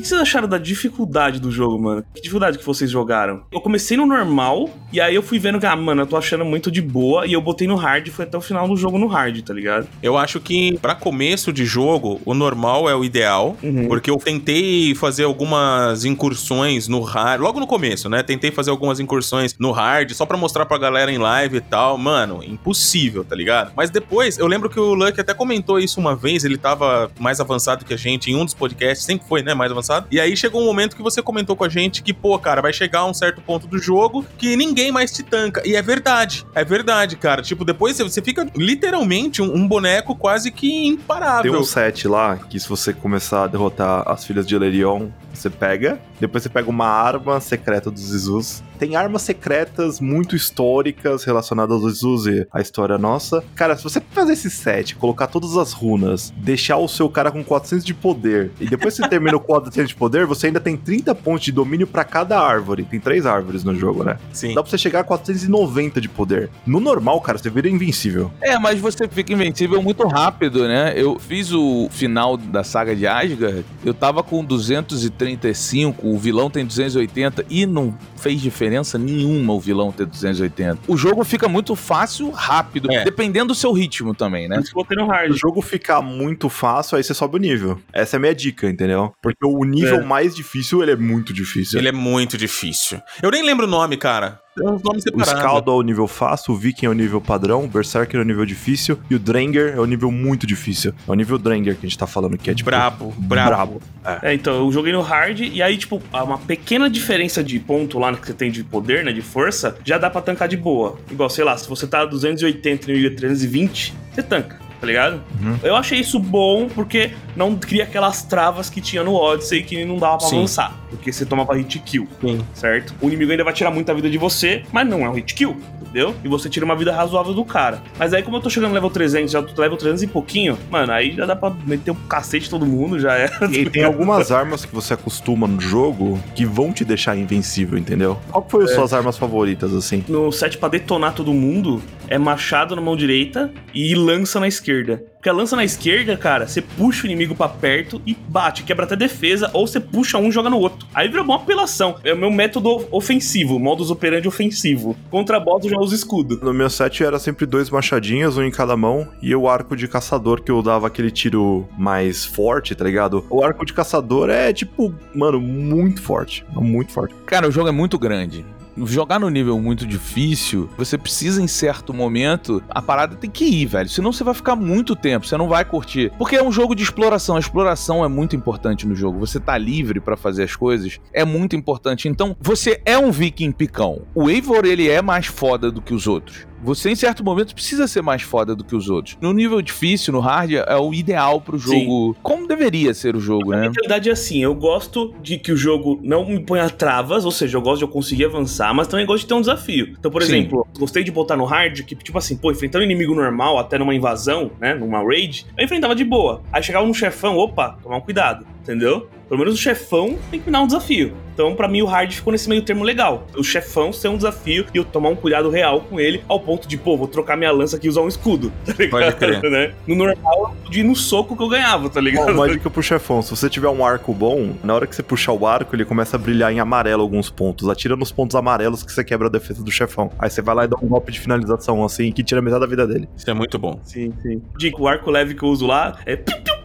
[0.05, 2.05] Que vocês acharam da dificuldade do jogo, mano?
[2.15, 3.45] Que dificuldade que vocês jogaram?
[3.51, 6.45] Eu comecei no normal, e aí eu fui vendo que, ah, mano, eu tô achando
[6.45, 8.99] muito de boa, e eu botei no hard e foi até o final do jogo
[8.99, 9.89] no hard, tá ligado?
[10.03, 13.57] Eu acho que pra começo de jogo, o normal é o ideal.
[13.63, 13.89] Uhum.
[13.89, 18.23] Porque eu tentei fazer algumas incursões no hard, logo no começo, né?
[18.23, 21.97] Tentei fazer algumas incursões no hard, só pra mostrar pra galera em live e tal.
[21.97, 23.73] Mano, impossível, tá ligado?
[23.75, 27.41] Mas depois, eu lembro que o Luck até comentou isso uma vez, ele tava mais
[27.41, 29.55] avançado que a gente em um dos podcasts, sempre foi, né?
[29.55, 29.94] Mais avançado.
[30.11, 32.73] E aí chegou um momento que você comentou com a gente que, pô, cara, vai
[32.73, 35.63] chegar um certo ponto do jogo que ninguém mais te tanca.
[35.65, 37.43] E é verdade, é verdade, cara.
[37.43, 41.53] Tipo, depois você fica literalmente um, um boneco quase que imparável.
[41.53, 45.51] Tem um set lá que se você começar a derrotar as filhas de Elerion, você
[45.51, 46.01] pega.
[46.21, 48.63] Depois você pega uma arma secreta dos Izus.
[48.79, 53.43] Tem armas secretas muito históricas relacionadas aos Izus e a história nossa.
[53.55, 57.43] Cara, se você fazer esse set, colocar todas as runas, deixar o seu cara com
[57.43, 61.15] 400 de poder, e depois você termina o 400 de poder, você ainda tem 30
[61.15, 62.85] pontos de domínio pra cada árvore.
[62.85, 64.19] Tem três árvores no jogo, né?
[64.33, 64.55] Sim.
[64.55, 66.51] Dá pra você chegar a 490 de poder.
[66.67, 68.31] No normal, cara, você vira invencível.
[68.41, 70.93] É, mas você fica invencível muito rápido, né?
[70.97, 76.65] Eu fiz o final da saga de Asgard, eu tava com 235, o vilão tem
[76.65, 80.81] 280 e não fez diferença nenhuma o vilão ter 280.
[80.89, 83.05] O jogo fica muito fácil, rápido, É.
[83.05, 84.63] dependendo do seu ritmo também, né?
[84.73, 85.31] Botei no Se hard.
[85.33, 87.79] o jogo ficar muito fácil, aí você sobe o nível.
[87.93, 89.13] Essa é a minha dica, entendeu?
[89.23, 90.05] Porque o O nível É.
[90.05, 91.79] mais difícil, ele é muito difícil.
[91.79, 93.01] Ele é muito difícil.
[93.23, 94.41] Eu nem lembro o nome, cara.
[94.57, 95.25] Tem uns nomes O.
[95.25, 98.25] Scaldo é o nível fácil, o Viking é o nível padrão, o Berserker é o
[98.25, 100.95] nível difícil e o Dranger é o nível muito difícil.
[101.09, 102.71] É o nível Dranger que a gente tá falando, que é tipo.
[102.71, 103.81] Brabo, brabo.
[104.05, 104.19] brabo.
[104.23, 107.99] É, então, eu joguei no hard e aí, tipo, há uma pequena diferença de ponto
[107.99, 110.99] lá que você tem de poder, né, de força, já dá pra tancar de boa.
[111.11, 115.23] Igual, sei lá, se você tá 280 e 320, você tanca, tá ligado?
[115.41, 115.59] Uhum.
[115.63, 119.97] Eu achei isso bom porque não cria aquelas travas que tinha no Odyssey que não
[119.97, 120.37] dava pra Sim.
[120.37, 122.41] avançar, porque você tomava hit kill, Sim.
[122.55, 122.95] certo?
[123.01, 125.57] O inimigo ainda vai tirar muita vida de você, mas não é um hit kill,
[125.81, 126.15] entendeu?
[126.25, 127.83] E você tira uma vida razoável do cara.
[127.99, 130.59] Mas aí, como eu tô chegando no level 300, já tô level 300 e pouquinho,
[130.71, 133.31] mano, aí já dá pra meter um cacete todo mundo, já é.
[133.51, 138.19] E tem algumas armas que você acostuma no jogo que vão te deixar invencível, entendeu?
[138.31, 140.05] Qual que foi as suas armas favoritas, assim?
[140.09, 145.03] no set pra detonar todo mundo é machado na mão direita e lança na esquerda.
[145.25, 148.85] Porque a lança na esquerda, cara, você puxa o inimigo pra perto e bate, quebra
[148.85, 150.87] até defesa, ou você puxa um e joga no outro.
[150.93, 151.97] Aí vira uma apelação.
[152.05, 154.95] É o meu método ofensivo, modus operandi ofensivo.
[155.11, 156.41] Contra boss eu já uso escudo.
[156.43, 159.89] No meu set era sempre dois machadinhos, um em cada mão, e o arco de
[159.89, 163.25] caçador que eu dava aquele tiro mais forte, tá ligado?
[163.31, 166.45] O arco de caçador é tipo, mano, muito forte.
[166.51, 167.15] Muito forte.
[167.25, 168.45] Cara, o jogo é muito grande.
[168.77, 173.67] Jogar no nível muito difícil, você precisa em certo momento, a parada tem que ir,
[173.67, 173.89] velho.
[173.89, 176.13] Senão você vai ficar muito tempo, você não vai curtir.
[176.19, 179.19] Porque é um jogo de exploração, a exploração é muito importante no jogo.
[179.21, 182.09] Você tá livre pra fazer as coisas, é muito importante.
[182.09, 184.03] Então, você é um viking picão.
[184.15, 186.47] O Eivor, ele é mais foda do que os outros.
[186.65, 189.19] Você, em certo momento, precisa ser mais foda do que os outros.
[189.21, 192.17] No nível difícil, no hard, é o ideal pro jogo.
[192.23, 193.71] Como deveria ser o jogo, né?
[193.75, 197.59] realidade é assim, eu gosto de que o jogo não me ponha travas, ou seja,
[197.59, 199.95] eu gosto de eu conseguir avançar, mas também gosto de ter um desafio.
[199.99, 200.39] Então, por Sim.
[200.39, 203.77] exemplo, gostei de botar no hard que, tipo assim, pô, enfrentando um inimigo normal, até
[203.77, 206.43] numa invasão, né, numa raid, eu enfrentava de boa.
[206.51, 209.09] Aí chegava num chefão, opa, tomar um cuidado, entendeu?
[209.35, 211.13] Pelo menos o chefão tem que me dar um desafio.
[211.35, 213.27] Então, pra mim, o hard ficou nesse meio termo legal.
[213.37, 216.69] O chefão ser um desafio e eu tomar um cuidado real com ele, ao ponto
[216.69, 218.91] de, pô, vou trocar minha lança aqui e usar um escudo, tá ligado?
[218.91, 219.43] Pode crer.
[219.51, 219.75] Né?
[219.89, 222.27] No normal, eu podia ir no soco que eu ganhava, tá ligado?
[222.27, 225.03] Bom, uma dica pro chefão: se você tiver um arco bom, na hora que você
[225.03, 227.69] puxar o arco, ele começa a brilhar em amarelo alguns pontos.
[227.69, 230.13] Atira nos pontos amarelos que você quebra a defesa do chefão.
[230.21, 232.67] Aí você vai lá e dá um golpe de finalização, assim, que tira metade da
[232.69, 233.09] vida dele.
[233.17, 233.81] Isso é muito bom.
[233.83, 234.41] Sim, sim.
[234.57, 236.17] Dica, o arco leve que eu uso lá é.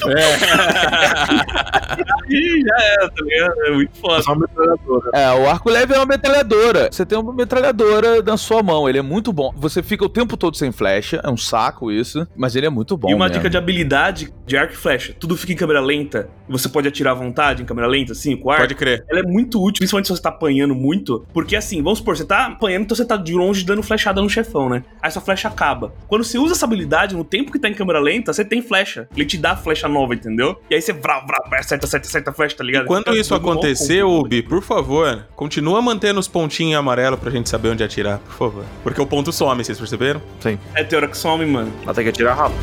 [2.29, 3.53] Ih, já é, tá ligado?
[3.65, 4.21] É muito foda.
[4.21, 5.09] Só uma metralhadora.
[5.13, 6.89] É, o arco leve é uma metralhadora.
[6.91, 9.51] Você tem uma metralhadora na sua mão, ele é muito bom.
[9.57, 12.95] Você fica o tempo todo sem flecha, é um saco isso, mas ele é muito
[12.95, 13.09] bom.
[13.09, 13.39] e uma mesmo.
[13.39, 15.13] dica de habilidade de arco e flecha.
[15.19, 16.29] Tudo fica em câmera lenta.
[16.47, 18.63] Você pode atirar à vontade em câmera lenta, assim, com o arco.
[18.63, 19.03] Pode crer.
[19.09, 21.25] Ela é muito útil, principalmente se você tá apanhando muito.
[21.33, 24.29] Porque assim, vamos supor, você tá apanhando, então você tá de longe dando flechada no
[24.29, 24.83] chefão, né?
[25.01, 25.93] Aí sua flecha acaba.
[26.07, 29.07] Quando você usa essa habilidade, no tempo que tá em câmera lenta, você tem flecha.
[29.15, 30.59] Ele te dá flecha nova, entendeu?
[30.69, 32.85] E aí você vrá, vrá, acerta, acerta, acerta a flecha, tá ligado?
[32.85, 34.03] Quando isso acontecer.
[34.03, 38.33] Ubi, por favor, continua mantendo os pontinhos em amarelo pra gente saber onde atirar, por
[38.33, 38.65] favor.
[38.83, 40.21] Porque o ponto some, vocês perceberam?
[40.39, 40.57] Sim.
[40.75, 41.71] É tem hora que some, mano.
[41.85, 42.59] Até que atirar rápido.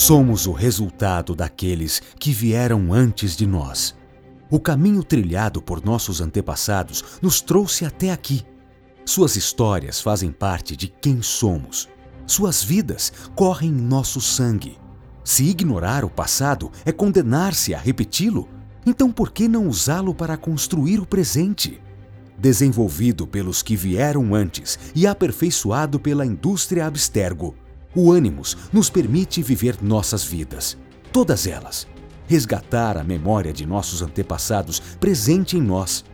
[0.00, 3.99] Somos o resultado daqueles que vieram antes de nós.
[4.50, 8.44] O caminho trilhado por nossos antepassados nos trouxe até aqui.
[9.04, 11.88] Suas histórias fazem parte de quem somos.
[12.26, 14.76] Suas vidas correm em nosso sangue.
[15.22, 18.48] Se ignorar o passado é condenar-se a repeti-lo,
[18.84, 21.80] então por que não usá-lo para construir o presente?
[22.36, 27.54] Desenvolvido pelos que vieram antes e aperfeiçoado pela indústria abstergo,
[27.94, 30.76] o Animus nos permite viver nossas vidas,
[31.12, 31.86] todas elas.
[32.30, 36.04] Resgatar a memória de nossos antepassados presente em nós.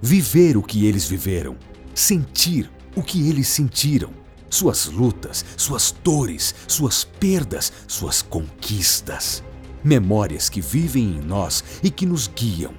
[0.00, 1.54] Viver o que eles viveram.
[1.94, 4.08] Sentir o que eles sentiram.
[4.48, 9.44] Suas lutas, suas dores, suas perdas, suas conquistas.
[9.84, 12.72] Memórias que vivem em nós e que nos guiam.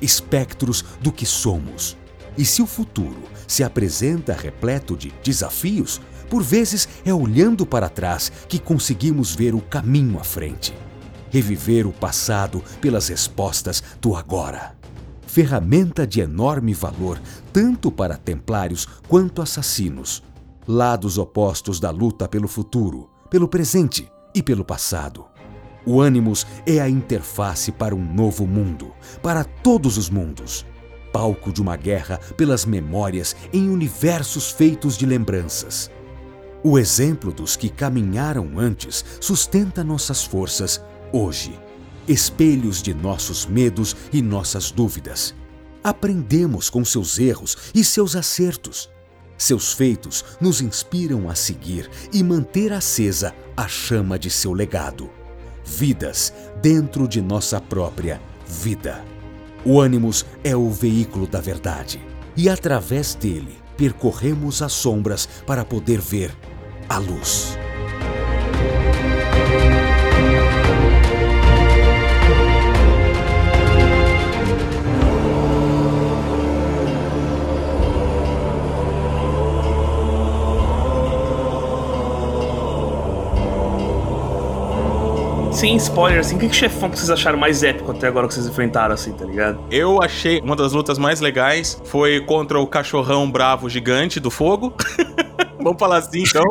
[0.00, 1.94] Espectros do que somos.
[2.38, 6.00] E se o futuro se apresenta repleto de desafios,
[6.30, 10.72] por vezes é olhando para trás que conseguimos ver o caminho à frente.
[11.30, 14.76] Reviver o passado pelas respostas do agora.
[15.26, 17.20] Ferramenta de enorme valor
[17.52, 20.22] tanto para templários quanto assassinos.
[20.66, 25.24] Lados opostos da luta pelo futuro, pelo presente e pelo passado.
[25.86, 30.66] O Animus é a interface para um novo mundo, para todos os mundos.
[31.12, 35.90] Palco de uma guerra pelas memórias em universos feitos de lembranças.
[36.62, 40.80] O exemplo dos que caminharam antes sustenta nossas forças
[41.12, 41.58] hoje.
[42.08, 45.34] Espelhos de nossos medos e nossas dúvidas.
[45.82, 48.90] Aprendemos com seus erros e seus acertos.
[49.38, 55.10] Seus feitos nos inspiram a seguir e manter acesa a chama de seu legado.
[55.64, 59.04] Vidas dentro de nossa própria vida.
[59.64, 62.00] O Animus é o veículo da verdade
[62.36, 66.34] e através dele percorremos as sombras para poder ver
[66.88, 67.56] a luz.
[85.60, 88.46] Sem spoiler, assim, que, que chefão que vocês acharam mais épico até agora que vocês
[88.46, 89.60] enfrentaram, assim, tá ligado?
[89.70, 94.72] Eu achei uma das lutas mais legais foi contra o cachorrão bravo gigante do fogo.
[95.62, 96.42] Vamos falar assim, então.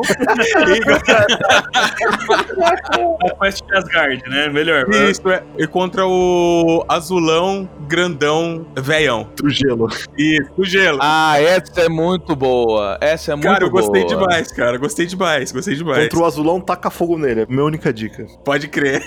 [3.22, 4.48] A Quest de Asgard, né?
[4.48, 4.88] Melhor.
[4.90, 5.42] Isso, é.
[5.58, 9.28] E contra o azulão, grandão, veião.
[9.36, 9.88] Do gelo.
[10.16, 10.98] Isso, o gelo.
[11.02, 12.98] Ah, essa é muito boa.
[13.00, 13.54] Essa é muito boa.
[13.54, 14.78] cara, eu gostei demais, cara.
[14.78, 16.04] Gostei demais, gostei demais.
[16.04, 17.42] Contra o azulão, taca fogo nele.
[17.42, 18.26] É minha única dica.
[18.44, 19.02] Pode crer.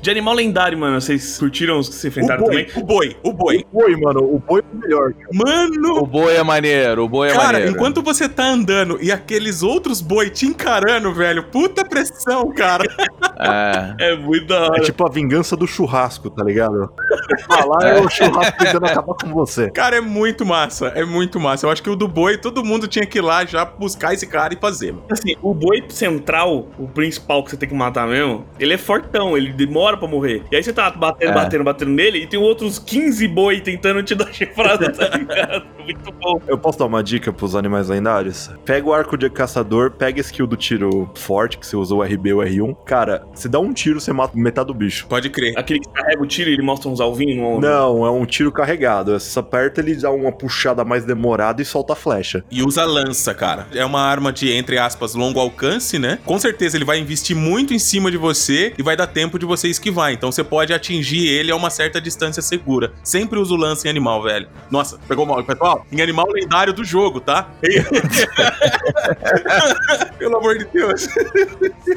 [0.00, 2.82] De animal lendário, mano, vocês curtiram os que se enfrentaram o boi, também?
[2.82, 3.66] o boi, o boi.
[3.70, 4.20] O boi, mano.
[4.34, 5.12] O boi é o melhor.
[5.12, 5.28] cara.
[5.34, 7.70] Mano, O boi é maneiro, o boi é Cara, maneiro.
[7.72, 12.84] enquanto você tá andando e aqueles outros boi te encarando, velho, puta pressão, cara.
[13.40, 13.94] É.
[14.12, 14.78] É muito da hora.
[14.78, 16.92] É tipo a vingança do churrasco, tá ligado?
[17.46, 19.70] Falar é o churrasco tentando acabar com você.
[19.70, 21.66] Cara, é muito massa, é muito massa.
[21.66, 24.26] Eu acho que o do boi, todo mundo tinha que ir lá já buscar esse
[24.26, 25.04] cara e fazer, mano.
[25.10, 29.36] Assim, o boi central, o principal que você tem que matar mesmo, ele é fortão,
[29.36, 30.42] ele demora pra morrer.
[30.50, 31.34] E aí você tá batendo, É.
[31.34, 35.64] batendo, batendo nele e tem outros 15 boi tentando te dar chifrada, tá ligado?
[35.84, 36.40] Muito bom.
[36.46, 38.50] Eu posso dar uma dica pros animais lendários?
[38.64, 42.02] Pega o arco de caçador, pega a skill do tiro forte, que você usou o
[42.02, 42.76] RB ou R1.
[42.84, 45.06] Cara, você dá um tiro, você mata metade do bicho.
[45.06, 45.54] Pode crer.
[45.56, 47.68] Aquele que carrega o tiro e ele mostra uns alvinhos no ombro.
[47.68, 49.18] Não, é um tiro carregado.
[49.18, 52.44] Você aperta, ele dá uma puxada mais demorada e solta a flecha.
[52.50, 53.66] E usa lança, cara.
[53.72, 56.18] É uma arma de, entre aspas, longo alcance, né?
[56.24, 59.46] Com certeza ele vai investir muito em cima de você e vai dar tempo de
[59.46, 60.12] você esquivar.
[60.12, 62.92] Então você pode atingir ele a uma certa distância segura.
[63.02, 64.48] Sempre usa o lance em animal, velho.
[64.70, 65.42] Nossa, pegou mal.
[65.44, 67.48] Pessoal, em animal lendário do jogo, tá?
[70.18, 71.08] Pelo amor de Deus.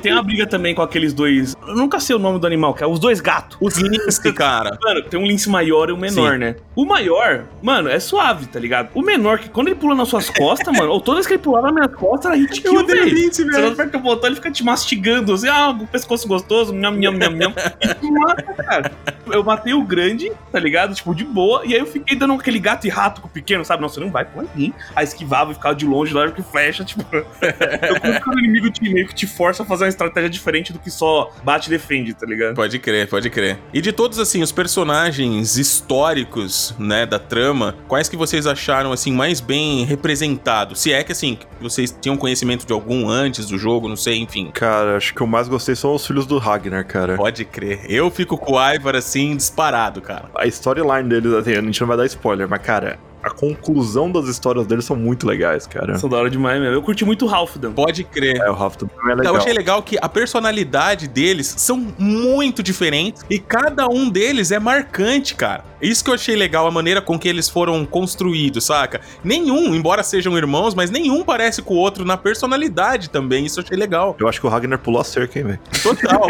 [0.01, 1.22] Tem uma briga também com aqueles dois.
[1.67, 3.57] Eu nunca sei o nome do animal, que é os dois gatos.
[3.61, 4.77] Os lince, cara.
[4.81, 6.39] Mano, tem um lince maior e um menor, Sim.
[6.39, 6.55] né?
[6.75, 8.89] O maior, mano, é suave, tá ligado?
[8.93, 11.41] O menor, que quando ele pula nas suas costas, mano, ou toda vez que ele
[11.41, 13.05] pulava nas minhas costas, era hit kill, velho.
[13.05, 13.65] lince, Você velho.
[13.65, 17.13] não aperta o botão, ele fica te mastigando, assim, ah, o pescoço gostoso, nham, nham,
[17.13, 17.53] nham, nham.
[17.81, 18.91] E te mata, cara.
[19.31, 20.93] Eu matei o grande, tá ligado?
[20.93, 23.63] Tipo, de boa, e aí eu fiquei dando aquele gato e rato com o pequeno,
[23.63, 23.81] sabe?
[23.81, 24.73] Nossa, não vai pular ninguém.
[24.95, 27.03] Aí esquivava e ficava de longe, lá que flecha, tipo...
[27.15, 30.79] eu que o inimigo te, meio que te força a fazer uma estratégia diferente do
[30.79, 31.02] que só
[31.43, 32.55] bate e defende, tá ligado?
[32.55, 33.59] Pode crer, pode crer.
[33.73, 39.11] E de todos, assim, os personagens históricos, né, da trama, quais que vocês acharam, assim,
[39.11, 40.81] mais bem representados?
[40.81, 44.51] Se é que, assim, vocês tinham conhecimento de algum antes do jogo, não sei, enfim.
[44.53, 47.15] Cara, acho que eu mais gostei são os filhos do Ragnar, cara.
[47.15, 47.81] Pode crer.
[47.89, 50.29] Eu fico com o Ivar, assim, disparado, cara.
[50.35, 54.25] A storyline deles, assim, a gente não vai dar spoiler, mas, cara, a conclusão das
[54.25, 55.97] histórias deles são muito legais, cara.
[55.97, 56.75] São da hora demais mesmo.
[56.75, 57.71] Eu curti muito o Halfdan.
[57.71, 58.37] Pode crer.
[58.37, 59.33] É, o também é legal.
[59.33, 64.59] Eu achei legal que a personalidade deles são muito diferentes e cada um deles é
[64.59, 65.63] marcante, cara.
[65.81, 69.01] Isso que eu achei legal, a maneira com que eles foram construídos, saca?
[69.21, 73.45] Nenhum, embora sejam irmãos, mas nenhum parece com o outro na personalidade também.
[73.45, 74.15] Isso eu achei legal.
[74.17, 75.59] Eu acho que o Ragnar pulou a cerca, hein, velho.
[75.81, 76.27] Total.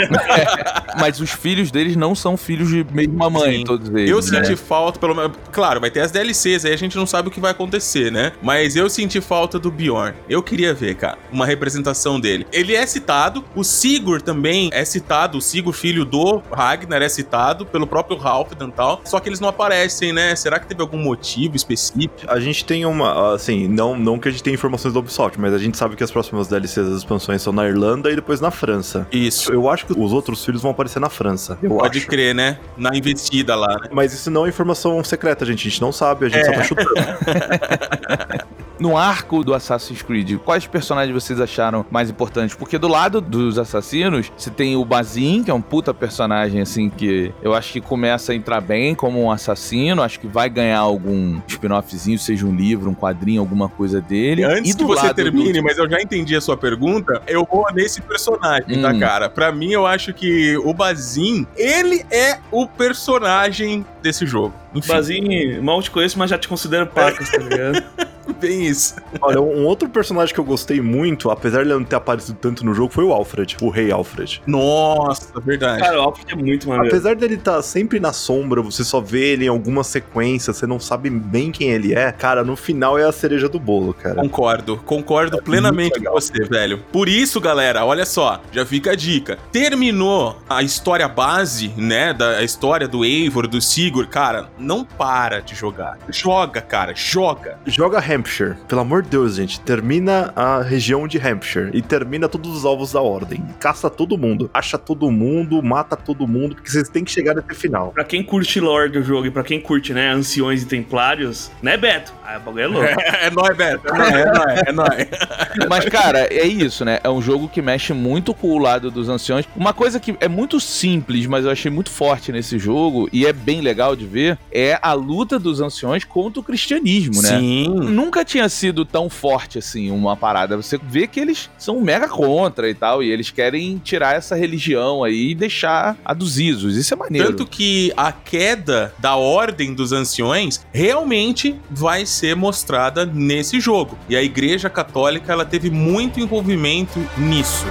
[0.99, 3.63] Mas os filhos deles não são filhos de mesma mãe, Sim.
[3.63, 4.09] todos eles.
[4.09, 4.21] Eu né?
[4.21, 5.37] senti falta, pelo menos.
[5.51, 8.33] Claro, vai ter as DLCs, aí a gente não sabe o que vai acontecer, né?
[8.41, 10.13] Mas eu senti falta do Bjorn.
[10.29, 12.45] Eu queria ver, cara, uma representação dele.
[12.51, 17.65] Ele é citado, o Sigurd também é citado, o Sigurd, filho do Ragnar, é citado
[17.65, 19.01] pelo próprio Halfdan e tal.
[19.03, 20.35] Só que eles não aparecem, né?
[20.35, 22.13] Será que teve algum motivo específico?
[22.27, 25.53] A gente tem uma, assim, não, não que a gente tenha informações do Ubisoft, mas
[25.53, 28.51] a gente sabe que as próximas DLCs das expansões são na Irlanda e depois na
[28.51, 29.07] França.
[29.11, 29.51] Isso.
[29.51, 31.57] Eu acho que os outros filhos vão aparecer na França.
[31.61, 32.07] Eu Pode acho.
[32.07, 32.59] crer, né?
[32.77, 33.89] Na investida lá, né?
[33.91, 35.67] Mas isso não é informação secreta, gente.
[35.67, 38.39] A gente não sabe, a gente só tá Superman
[38.83, 42.53] No arco do Assassin's Creed, quais personagens vocês acharam mais importantes?
[42.53, 46.89] Porque do lado dos assassinos, você tem o Bazin, que é um puta personagem, assim,
[46.89, 50.03] que eu acho que começa a entrar bem como um assassino.
[50.03, 54.43] Acho que vai ganhar algum spin-offzinho, seja um livro, um quadrinho, alguma coisa dele.
[54.43, 55.63] Antes e que você lado termine, do...
[55.63, 58.99] mas eu já entendi a sua pergunta, eu vou nesse personagem, tá, Hum.
[58.99, 59.29] cara?
[59.29, 64.53] Pra mim, eu acho que o Bazin, ele é o personagem desse jogo.
[64.75, 67.81] Enfim, Bazinho, mal te conheço, mas já te considero pacas, tá ligado?
[68.43, 68.95] bem isso.
[69.21, 72.65] Olha, um outro personagem que eu gostei muito, apesar de ele não ter aparecido tanto
[72.65, 74.41] no jogo, foi o Alfred, o Rei Alfred.
[74.45, 75.81] Nossa, verdade.
[75.81, 76.89] Cara, o Alfred é muito maneiro.
[76.89, 80.79] Apesar dele estar sempre na sombra, você só vê ele em algumas sequências, você não
[80.79, 82.11] sabe bem quem ele é.
[82.11, 84.15] Cara, no final é a cereja do bolo, cara.
[84.15, 86.79] Concordo, concordo plenamente com você, velho.
[86.91, 89.37] Por isso, galera, olha só, já fica a dica.
[89.51, 95.39] Terminou a história base, né, da a história do Eivor, do Sigurd, cara, não para
[95.39, 95.97] de jogar.
[96.09, 97.57] Joga, cara, joga.
[97.65, 98.23] Joga Hampshire,
[98.67, 99.59] pelo amor de Deus, gente.
[99.59, 103.43] Termina a região de Hampshire e termina todos os alvos da ordem.
[103.59, 107.53] Caça todo mundo, acha todo mundo, mata todo mundo, porque vocês têm que chegar até
[107.53, 107.91] o final.
[107.91, 111.77] Pra quem curte lore do jogo e pra quem curte, né, anciões e templários, né,
[111.77, 112.13] Beto?
[112.23, 113.01] Aí o bagulho é louco.
[113.01, 113.87] É, é nóis, Beto.
[113.87, 115.07] É nóis, é nóis, é nóis.
[115.69, 116.99] Mas, cara, é isso, né?
[117.03, 119.45] É um jogo que mexe muito com o lado dos anciões.
[119.55, 123.33] Uma coisa que é muito simples, mas eu achei muito forte nesse jogo, e é
[123.33, 127.39] bem legal de ver, é a luta dos anciões contra o cristianismo, né?
[127.39, 127.67] Sim.
[127.67, 130.57] Nunca tinha sido tão forte assim uma parada.
[130.57, 135.03] Você vê que eles são mega contra e tal, e eles querem tirar essa religião
[135.03, 136.75] aí e deixar a dos Isos.
[136.75, 137.29] Isso é maneiro.
[137.29, 143.97] Tanto que a queda da ordem dos anciões realmente vai ser mostrada nesse jogo.
[144.09, 147.65] E a Igreja Católica ela teve muito envolvimento nisso.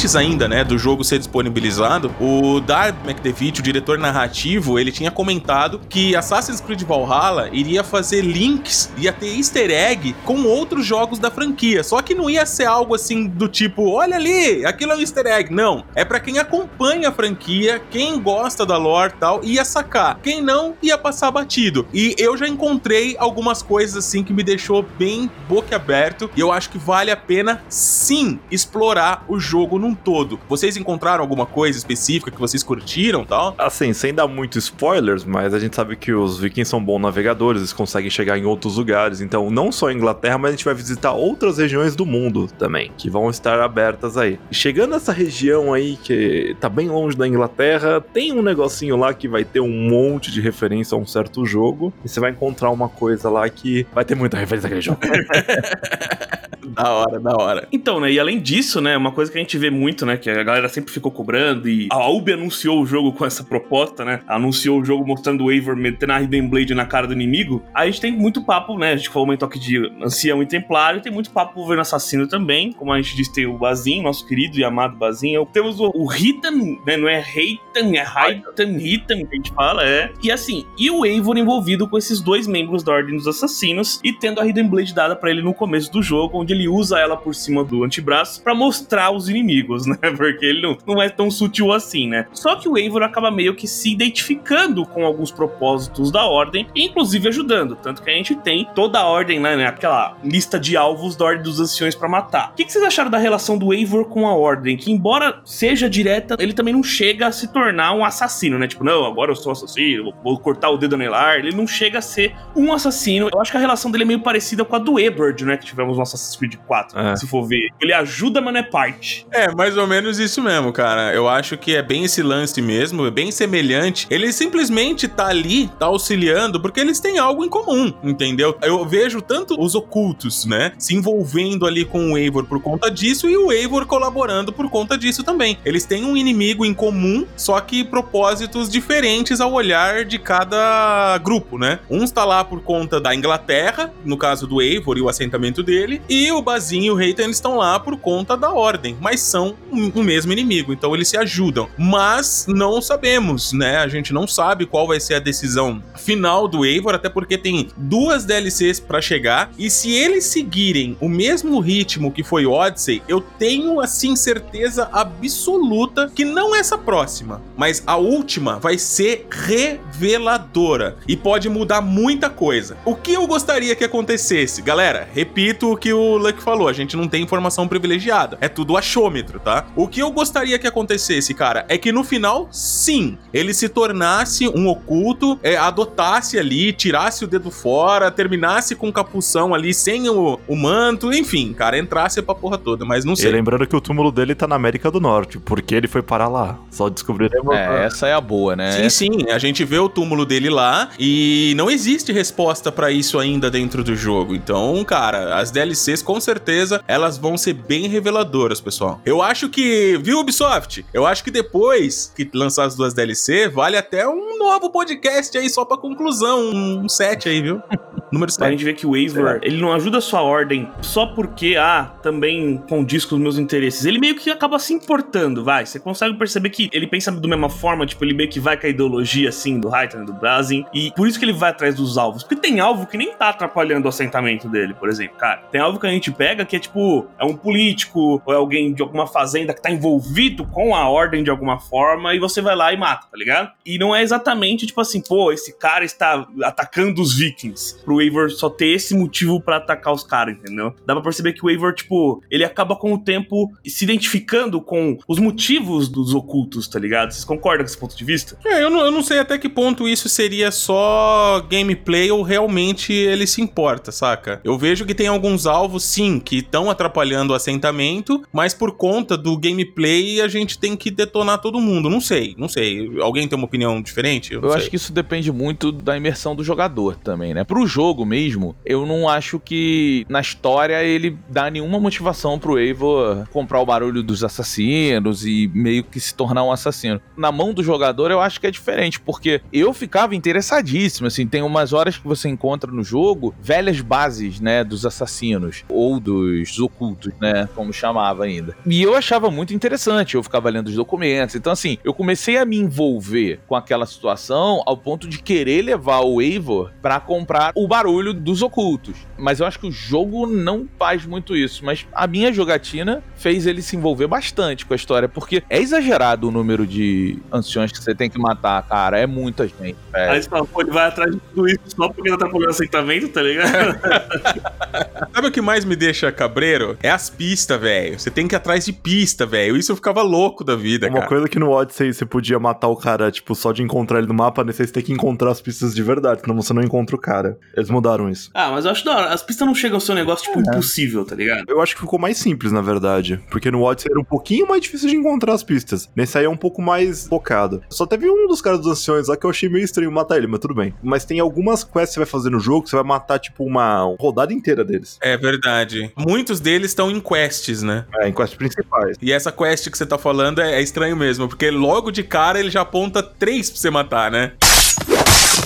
[0.00, 5.10] Antes ainda, né, do jogo ser disponibilizado, o Darb McDevitt, o diretor narrativo, ele tinha
[5.10, 11.18] comentado que Assassin's Creed Valhalla iria fazer links, ia ter easter egg com outros jogos
[11.18, 11.84] da franquia.
[11.84, 15.26] Só que não ia ser algo assim do tipo, olha ali, aquilo é um easter
[15.26, 15.52] egg.
[15.52, 20.18] Não, é para quem acompanha a franquia, quem gosta da lore tal, ia sacar.
[20.22, 21.86] Quem não, ia passar batido.
[21.92, 26.70] E eu já encontrei algumas coisas assim que me deixou bem boquiaberto e eu acho
[26.70, 30.38] que vale a pena sim explorar o jogo num todo.
[30.48, 33.54] Vocês encontraram alguma coisa específica que vocês curtiram tal?
[33.58, 37.60] Assim, sem dar muito spoilers, mas a gente sabe que os vikings são bons navegadores,
[37.60, 39.20] eles conseguem chegar em outros lugares.
[39.20, 42.92] Então, não só a Inglaterra, mas a gente vai visitar outras regiões do mundo também,
[42.96, 44.38] que vão estar abertas aí.
[44.50, 49.28] Chegando nessa região aí, que tá bem longe da Inglaterra, tem um negocinho lá que
[49.28, 51.92] vai ter um monte de referência a um certo jogo.
[52.04, 55.00] E você vai encontrar uma coisa lá que vai ter muita referência àquele jogo.
[56.70, 57.68] da hora, da hora.
[57.72, 60.28] Então, né, e além disso, né, uma coisa que a gente vê muito, né, que
[60.28, 64.20] a galera sempre ficou cobrando e a Ubi anunciou o jogo com essa proposta, né,
[64.28, 67.86] anunciou o jogo mostrando o Eivor metendo a Hidden Blade na cara do inimigo, a
[67.86, 71.30] gente tem muito papo, né, a gente falou aqui de ancião e templário, tem muito
[71.30, 74.96] papo governo assassino também, como a gente disse, tem o Bazin, nosso querido e amado
[74.96, 79.52] Bazin, temos o, o Hitan, né, não é Heitan, é Haitan, Hitan que a gente
[79.52, 83.26] fala, é, e assim, e o Eivor envolvido com esses dois membros da Ordem dos
[83.26, 86.68] Assassinos e tendo a Hidden Blade dada para ele no começo do jogo, onde ele
[86.68, 89.96] usa ela por cima do antebraço para mostrar os inimigos, né?
[90.16, 92.26] Porque ele não, não é tão sutil assim, né?
[92.32, 97.28] Só que o Eivor acaba meio que se identificando com alguns propósitos da Ordem, inclusive
[97.28, 97.76] ajudando.
[97.76, 99.56] Tanto que a gente tem toda a Ordem, né?
[99.56, 102.50] né, Aquela lista de alvos da Ordem dos Anciões para matar.
[102.50, 104.76] O que, que vocês acharam da relação do Eivor com a Ordem?
[104.76, 108.66] Que, embora seja direta, ele também não chega a se tornar um assassino, né?
[108.66, 111.36] Tipo, não, agora eu sou assassino, vou cortar o dedo no Elar.
[111.38, 113.28] Ele não chega a ser um assassino.
[113.32, 115.56] Eu acho que a relação dele é meio parecida com a do Edward, né?
[115.56, 117.16] Que tivemos no Assassin's Creed 4, É.
[117.16, 117.68] se for ver.
[117.80, 119.26] Ele ajuda, mas não é parte.
[119.32, 121.12] É, mais ou menos isso mesmo, cara.
[121.12, 124.06] Eu acho que é bem esse lance mesmo, é bem semelhante.
[124.08, 128.56] Ele simplesmente tá ali, tá auxiliando, porque eles têm algo em comum, entendeu?
[128.62, 133.28] Eu vejo tanto os ocultos, né, se envolvendo ali com o Eivor por conta disso
[133.28, 135.58] e o Eivor colaborando por conta disso também.
[135.62, 141.58] Eles têm um inimigo em comum, só que propósitos diferentes ao olhar de cada grupo,
[141.58, 141.80] né?
[141.90, 146.00] Um está lá por conta da Inglaterra, no caso do Eivor e o assentamento dele,
[146.08, 150.02] e o Bazin e o Reitan estão lá por conta da Ordem, mas são o
[150.02, 151.68] mesmo inimigo, então eles se ajudam.
[151.78, 153.78] Mas não sabemos, né?
[153.78, 157.68] A gente não sabe qual vai ser a decisão final do Eivor, até porque tem
[157.76, 163.20] duas DLCs pra chegar, e se eles seguirem o mesmo ritmo que foi Odyssey, eu
[163.20, 171.16] tenho assim certeza absoluta que não essa próxima, mas a última vai ser reveladora e
[171.16, 172.76] pode mudar muita coisa.
[172.84, 174.62] O que eu gostaria que acontecesse?
[174.62, 178.38] Galera, repito o que o Luck falou, a gente não tem informação privilegiada.
[178.40, 179.66] É tudo achômetro, tá?
[179.76, 184.48] O que eu gostaria que acontecesse, cara, é que no final, sim, ele se tornasse
[184.48, 190.08] um oculto, é, adotasse ali, tirasse o dedo fora, terminasse com o capução ali, sem
[190.08, 193.30] o, o manto, enfim, cara, entrasse pra porra toda, mas não E sei.
[193.30, 196.58] lembrando que o túmulo dele tá na América do Norte, porque ele foi parar lá.
[196.70, 197.54] Só descobriremos.
[197.54, 198.72] É, essa é a boa, né?
[198.72, 203.18] Sim, sim, a gente vê o túmulo dele lá e não existe resposta pra isso
[203.18, 204.34] ainda dentro do jogo.
[204.34, 209.00] Então, cara, as DLCs com certeza elas vão ser bem reveladoras, pessoal.
[209.04, 210.84] Eu acho que, viu Ubisoft?
[210.92, 215.48] Eu acho que depois que lançar as duas DLC, vale até um novo podcast aí
[215.48, 217.62] só pra conclusão, um set aí, viu?
[218.10, 218.50] Número A 7.
[218.50, 222.60] gente vê que o Eivor, ele não ajuda a sua ordem só porque, ah, também
[222.68, 223.84] condiz com os meus interesses.
[223.84, 225.64] Ele meio que acaba se importando, vai.
[225.64, 228.66] Você consegue perceber que ele pensa da mesma forma, tipo, ele meio que vai com
[228.66, 230.64] a ideologia, assim, do Raiden, do Brasin.
[230.74, 232.24] E por isso que ele vai atrás dos alvos.
[232.24, 235.42] Porque tem alvo que nem tá atrapalhando o assentamento dele, por exemplo, cara.
[235.52, 238.72] Tem alvo que a gente pega que é, tipo, é um político ou é alguém
[238.72, 242.56] de alguma fazenda que tá envolvido com a ordem de alguma forma e você vai
[242.56, 243.52] lá e mata, tá ligado?
[243.66, 247.76] E não é exatamente, tipo assim, pô, esse cara está atacando os vikings.
[247.84, 250.74] Pro Eivor só ter esse motivo pra atacar os caras, entendeu?
[250.86, 254.96] Dá pra perceber que o Eivor, tipo, ele acaba com o tempo se identificando com
[255.06, 257.12] os motivos dos ocultos, tá ligado?
[257.12, 258.38] Vocês concordam com esse ponto de vista?
[258.42, 262.90] É, eu não, eu não sei até que ponto isso seria só gameplay ou realmente
[262.92, 264.40] ele se importa, saca?
[264.42, 268.99] Eu vejo que tem alguns alvos, sim, que estão atrapalhando o assentamento, mas por conta
[269.04, 271.88] do gameplay a gente tem que detonar todo mundo.
[271.88, 272.90] Não sei, não sei.
[273.00, 274.34] Alguém tem uma opinião diferente?
[274.34, 277.44] Eu acho que isso depende muito da imersão do jogador também, né?
[277.44, 283.26] Pro jogo mesmo, eu não acho que na história ele dá nenhuma motivação pro Eivor
[283.32, 287.00] comprar o barulho dos assassinos e meio que se tornar um assassino.
[287.16, 291.42] Na mão do jogador eu acho que é diferente, porque eu ficava interessadíssimo, assim, tem
[291.42, 297.12] umas horas que você encontra no jogo velhas bases, né, dos assassinos ou dos ocultos,
[297.20, 298.56] né, como chamava ainda.
[298.66, 301.34] E eu achava muito interessante, eu ficava lendo os documentos.
[301.34, 306.00] Então assim, eu comecei a me envolver com aquela situação ao ponto de querer levar
[306.00, 308.96] o Eivor pra comprar o barulho dos ocultos.
[309.18, 313.46] Mas eu acho que o jogo não faz muito isso, mas a minha jogatina fez
[313.46, 317.78] ele se envolver bastante com a história, porque é exagerado o número de anciões que
[317.78, 320.12] você tem que matar, cara, é muita gente, velho.
[320.12, 322.50] Aí você fala, pô, ele vai atrás de tudo isso só porque não tá atrapalhando
[322.50, 323.78] o assentamento, tá ligado?
[325.14, 326.78] Sabe o que mais me deixa cabreiro?
[326.82, 327.98] É as pistas, velho.
[327.98, 329.56] Você tem que ir atrás de pista, velho.
[329.56, 331.06] Isso eu ficava louco da vida, Uma cara.
[331.08, 334.14] coisa que no Odyssey você podia matar o cara, tipo, só de encontrar ele no
[334.14, 336.98] mapa, aí você tem que encontrar as pistas de verdade, senão você não encontra o
[336.98, 337.38] cara.
[337.56, 338.30] Eles mudaram isso.
[338.34, 339.08] ah, mas eu acho da hora.
[339.14, 341.44] As pistas não chegam a ser um negócio, tipo, impossível, tá ligado?
[341.48, 343.20] Eu acho que ficou mais simples, na verdade.
[343.30, 345.88] Porque no Odyssey era um pouquinho mais difícil de encontrar as pistas.
[345.94, 347.62] Nesse aí é um pouco mais focado.
[347.68, 350.26] Só teve um dos caras dos anciões lá que eu achei meio estranho matar ele,
[350.26, 350.74] mas tudo bem.
[350.82, 353.44] Mas tem algumas quests que você vai fazer no jogo que você vai matar, tipo,
[353.44, 354.98] uma rodada inteira deles.
[355.02, 355.92] É verdade.
[355.96, 357.84] Muitos deles estão em quests, né?
[358.00, 358.36] É, em quests
[358.70, 358.96] principais.
[359.02, 362.38] E essa quest que você tá falando é, é estranho mesmo, porque logo de cara
[362.38, 364.32] ele já aponta três pra você matar, né?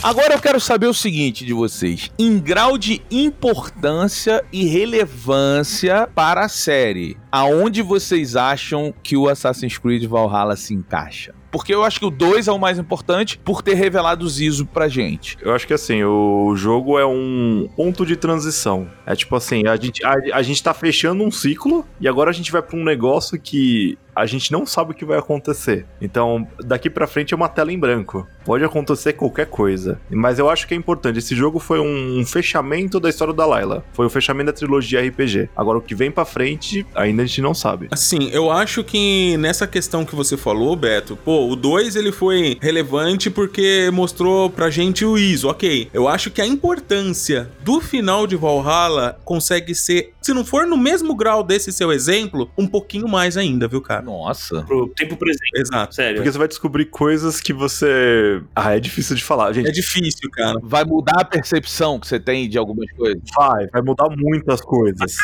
[0.03, 6.45] Agora eu quero saber o seguinte de vocês: em grau de importância e relevância para
[6.45, 11.35] a série, aonde vocês acham que o Assassin's Creed Valhalla se encaixa?
[11.51, 14.66] Porque eu acho que o 2 é o mais importante por ter revelado o Zizo
[14.66, 15.37] pra gente.
[15.41, 18.89] Eu acho que assim, o jogo é um ponto de transição.
[19.05, 22.32] É tipo assim, a gente, a, a gente tá fechando um ciclo e agora a
[22.32, 25.87] gente vai pra um negócio que a gente não sabe o que vai acontecer.
[26.01, 28.26] Então, daqui pra frente é uma tela em branco.
[28.45, 30.01] Pode acontecer qualquer coisa.
[30.11, 31.18] Mas eu acho que é importante.
[31.18, 33.85] Esse jogo foi um, um fechamento da história da Layla.
[33.93, 35.51] Foi o fechamento da trilogia RPG.
[35.57, 37.89] Agora, o que vem pra frente, ainda a gente não sabe.
[37.91, 42.59] Assim, eu acho que nessa questão que você falou, Beto, pô, o 2 ele foi
[42.61, 45.89] relevante porque mostrou pra gente o ISO, ok.
[45.93, 50.77] Eu acho que a importância do final de Valhalla consegue ser, se não for no
[50.77, 54.03] mesmo grau desse seu exemplo, um pouquinho mais ainda, viu, cara?
[54.03, 54.62] Nossa.
[54.62, 55.51] Pro tempo presente.
[55.57, 55.95] Exato.
[55.95, 56.16] Sério.
[56.16, 58.43] Porque você vai descobrir coisas que você.
[58.55, 59.68] Ah, é difícil de falar, gente.
[59.68, 60.59] É difícil, cara.
[60.62, 63.22] Vai mudar a percepção que você tem de algumas coisas.
[63.37, 65.16] Vai, vai mudar muitas coisas.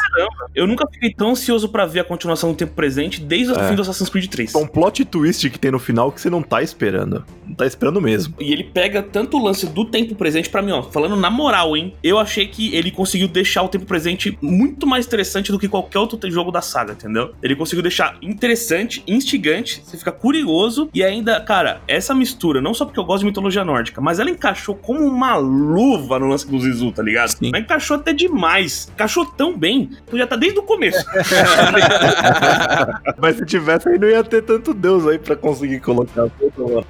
[0.55, 3.69] Eu nunca fiquei tão ansioso pra ver a continuação do tempo presente desde o É.
[3.69, 4.55] fim do Assassin's Creed 3.
[4.55, 7.25] É um plot twist que tem no final que você não tá esperando.
[7.47, 8.35] Não tá esperando mesmo.
[8.41, 10.83] E ele pega tanto o lance do tempo presente pra mim, ó.
[10.83, 11.95] Falando na moral, hein?
[12.03, 15.99] Eu achei que ele conseguiu deixar o tempo presente muito mais interessante do que qualquer
[15.99, 17.35] outro jogo da saga, entendeu?
[17.43, 22.85] Ele conseguiu deixar interessante, instigante, você fica curioso e ainda, cara, essa mistura, não só
[22.85, 26.59] porque eu gosto de mitologia nórdica, mas ela encaixou como uma luva no lance do
[26.61, 27.29] Zizu, tá ligado?
[27.31, 27.51] Sim.
[27.53, 28.89] Mas encaixou até demais.
[28.95, 31.05] Encaixou tão bem, podia estar desde o começo.
[33.21, 36.83] Mas se tivesse aí, não ia ter tanto Deus aí pra conseguir colocar tudo lá.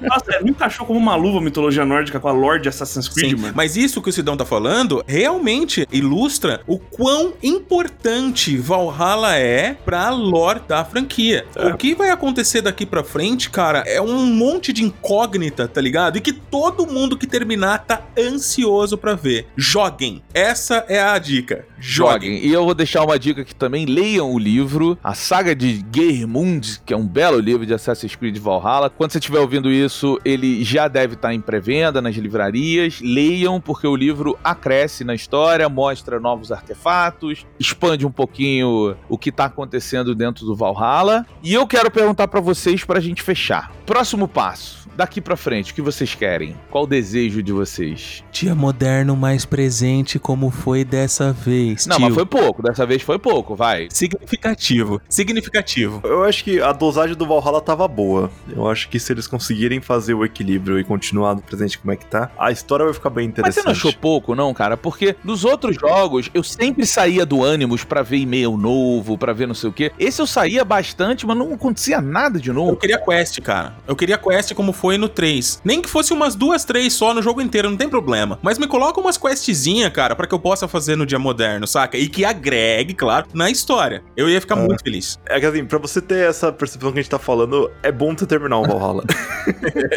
[0.00, 3.42] Nossa, não encaixou como uma luva a mitologia nórdica com a Lorde Assassin's Creed, Sim,
[3.42, 3.54] mano.
[3.56, 10.10] mas isso que o Sidão tá falando realmente ilustra o quão importante Valhalla é pra
[10.10, 11.44] lore da franquia.
[11.56, 11.66] É.
[11.66, 16.18] O que vai acontecer daqui pra frente, cara, é um monte de incógnita, tá ligado?
[16.18, 19.46] E que todo mundo que terminar tá ansioso pra ver.
[19.56, 20.22] Joguem.
[20.34, 21.66] Essa é a dica.
[21.78, 22.12] Joguem.
[22.12, 22.46] Joguem.
[22.46, 26.80] E eu vou deixar uma dica aqui também: leiam o livro, a saga de Geirmund,
[26.84, 28.90] que é um belo livro de Assassin's Creed Valhalla.
[28.90, 33.00] Quando você estiver ouvindo isso, ele já deve estar em pré-venda nas livrarias.
[33.00, 39.32] Leiam, porque o livro acresce na história, mostra novos artefatos, expande um pouquinho o que
[39.32, 41.26] tá acontecendo dentro do Valhalla.
[41.42, 43.72] E eu quero perguntar pra vocês pra gente fechar.
[43.86, 44.81] Próximo passo.
[44.96, 46.56] Daqui pra frente, o que vocês querem?
[46.70, 48.22] Qual o desejo de vocês?
[48.30, 51.86] Dia moderno mais presente como foi dessa vez.
[51.86, 52.04] Não, tio.
[52.06, 52.62] mas foi pouco.
[52.62, 53.88] Dessa vez foi pouco, vai.
[53.90, 55.00] Significativo.
[55.08, 56.00] Significativo.
[56.04, 58.30] Eu acho que a dosagem do Valhalla tava boa.
[58.54, 61.96] Eu acho que se eles conseguirem fazer o equilíbrio e continuar no presente como é
[61.96, 63.62] que tá, a história vai ficar bem Mas interessante.
[63.62, 64.76] você não achou pouco, não, cara?
[64.76, 69.46] Porque nos outros jogos eu sempre saía do Animus pra ver e-mail novo, pra ver
[69.46, 69.90] não sei o quê.
[69.98, 72.76] Esse eu saía bastante, mas não acontecia nada de Eu novo.
[72.76, 73.74] queria quest, cara.
[73.86, 75.62] Eu queria quest como foi no 3.
[75.64, 78.36] Nem que fosse umas duas, três só no jogo inteiro, não tem problema.
[78.42, 81.96] Mas me coloca umas questzinha, cara, pra que eu possa fazer no dia moderno, saca?
[81.96, 84.02] E que agregue, claro, na história.
[84.16, 84.66] Eu ia ficar É.
[84.66, 85.20] muito feliz.
[85.24, 88.12] É que assim, pra você ter essa percepção que a gente tá falando, é bom
[88.12, 89.04] você terminar o Valhalla.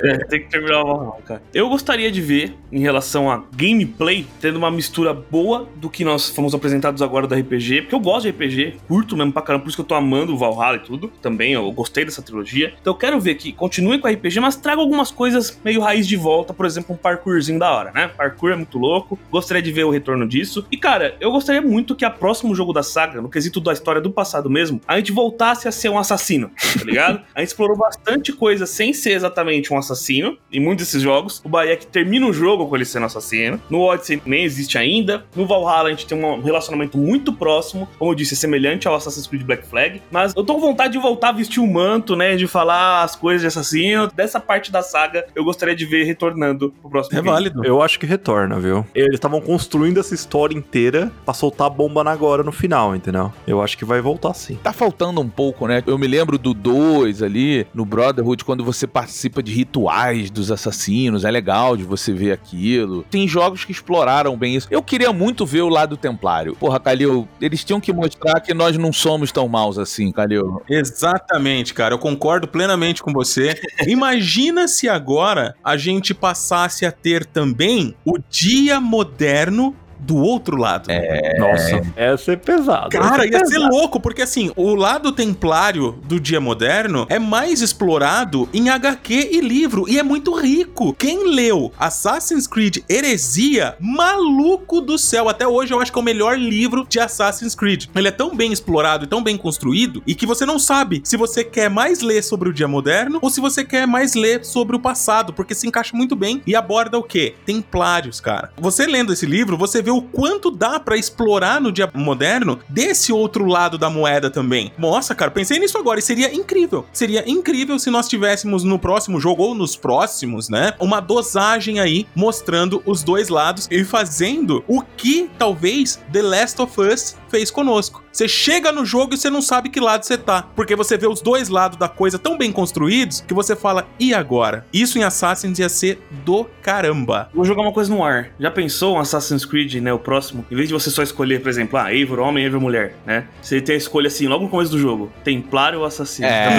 [0.03, 1.41] É, tem que terminar o Valhalla, cara.
[1.51, 6.29] Eu gostaria de ver, em relação a gameplay, tendo uma mistura boa do que nós
[6.29, 9.69] fomos apresentados agora do RPG, porque eu gosto de RPG, curto mesmo pra caramba, por
[9.69, 11.11] isso que eu tô amando o Valhalla e tudo.
[11.23, 12.71] Também, eu gostei dessa trilogia.
[12.79, 16.07] Então eu quero ver que continue com o RPG, mas traga algumas coisas meio raiz
[16.07, 18.07] de volta, por exemplo, um parkourzinho da hora, né?
[18.07, 20.65] Parkour é muito louco, gostaria de ver o retorno disso.
[20.71, 24.01] E cara, eu gostaria muito que a próximo jogo da saga, no quesito da história
[24.01, 27.21] do passado mesmo, a gente voltasse a ser um assassino, tá ligado?
[27.33, 31.41] a gente explorou bastante coisa sem ser exatamente um assassino em muitos desses jogos.
[31.43, 33.61] O Bayek termina o jogo com ele sendo assassino.
[33.69, 35.25] No Odyssey nem existe ainda.
[35.35, 39.27] No Valhalla a gente tem um relacionamento muito próximo, como eu disse, semelhante ao Assassin's
[39.27, 40.01] Creed Black Flag.
[40.11, 42.35] Mas eu tô com vontade de voltar a vestir o manto, né?
[42.35, 44.07] De falar as coisas de assassino.
[44.13, 47.29] Dessa parte da saga eu gostaria de ver retornando pro próximo É game.
[47.33, 47.65] válido.
[47.65, 48.85] Eu acho que retorna, viu?
[48.93, 53.31] Eles estavam construindo essa história inteira pra soltar a bomba na agora no final, entendeu?
[53.45, 54.55] Eu acho que vai voltar sim.
[54.63, 55.83] Tá faltando um pouco, né?
[55.85, 61.25] Eu me lembro do 2 ali, no Brotherhood, quando você participa de rituais dos assassinos.
[61.25, 63.03] É legal de você ver aquilo.
[63.09, 64.67] Tem jogos que exploraram bem isso.
[64.71, 66.55] Eu queria muito ver o lado templário.
[66.55, 70.61] Porra, Calil, eles tinham que mostrar que nós não somos tão maus assim, Calil.
[70.69, 71.93] Exatamente, cara.
[71.93, 73.59] Eu concordo plenamente com você.
[73.87, 79.75] Imagina se agora a gente passasse a ter também o dia moderno
[80.05, 80.89] do outro lado.
[80.89, 81.37] É.
[81.39, 82.89] Nossa, é pesada.
[82.89, 83.69] Cara, essa é ia ser pesada.
[83.69, 89.41] louco, porque assim, o lado templário do dia moderno é mais explorado em HQ e
[89.41, 90.93] livro, e é muito rico.
[90.93, 96.05] Quem leu Assassin's Creed Heresia, maluco do céu, até hoje eu acho que é o
[96.05, 97.85] melhor livro de Assassin's Creed.
[97.95, 101.17] Ele é tão bem explorado e tão bem construído, e que você não sabe se
[101.17, 104.75] você quer mais ler sobre o dia moderno ou se você quer mais ler sobre
[104.75, 107.35] o passado, porque se encaixa muito bem e aborda o quê?
[107.45, 108.51] Templários, cara.
[108.57, 113.11] Você lendo esse livro, você vê o quanto dá pra explorar no dia moderno desse
[113.11, 114.71] outro lado da moeda também.
[114.77, 116.85] Nossa, cara, pensei nisso agora e seria incrível.
[116.91, 122.05] Seria incrível se nós tivéssemos no próximo jogo ou nos próximos, né, uma dosagem aí
[122.15, 128.04] mostrando os dois lados e fazendo o que talvez The Last of Us fez conosco.
[128.15, 131.05] Você chega no jogo e você não sabe que lado você tá, porque você vê
[131.05, 134.65] os dois lados da coisa tão bem construídos que você fala, e agora?
[134.71, 137.29] Isso em Assassin's ia ser do caramba.
[137.33, 138.29] Vou jogar uma coisa no ar.
[138.39, 139.91] Já pensou um Assassin's Creed, né?
[139.91, 140.45] O próximo?
[140.49, 143.27] Em vez de você só escolher, por exemplo, ah, Eivor homem, Eivor mulher, né?
[143.41, 146.25] Você tem a escolha assim, logo no começo do jogo: Templário ou Assassino.
[146.25, 146.57] É.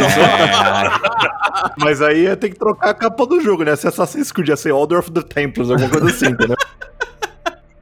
[1.80, 3.74] Mas aí ia ter que trocar a capa do jogo, né?
[3.76, 6.56] Se Assassin's Creed ia ser Order of the Templars, alguma coisa assim, entendeu?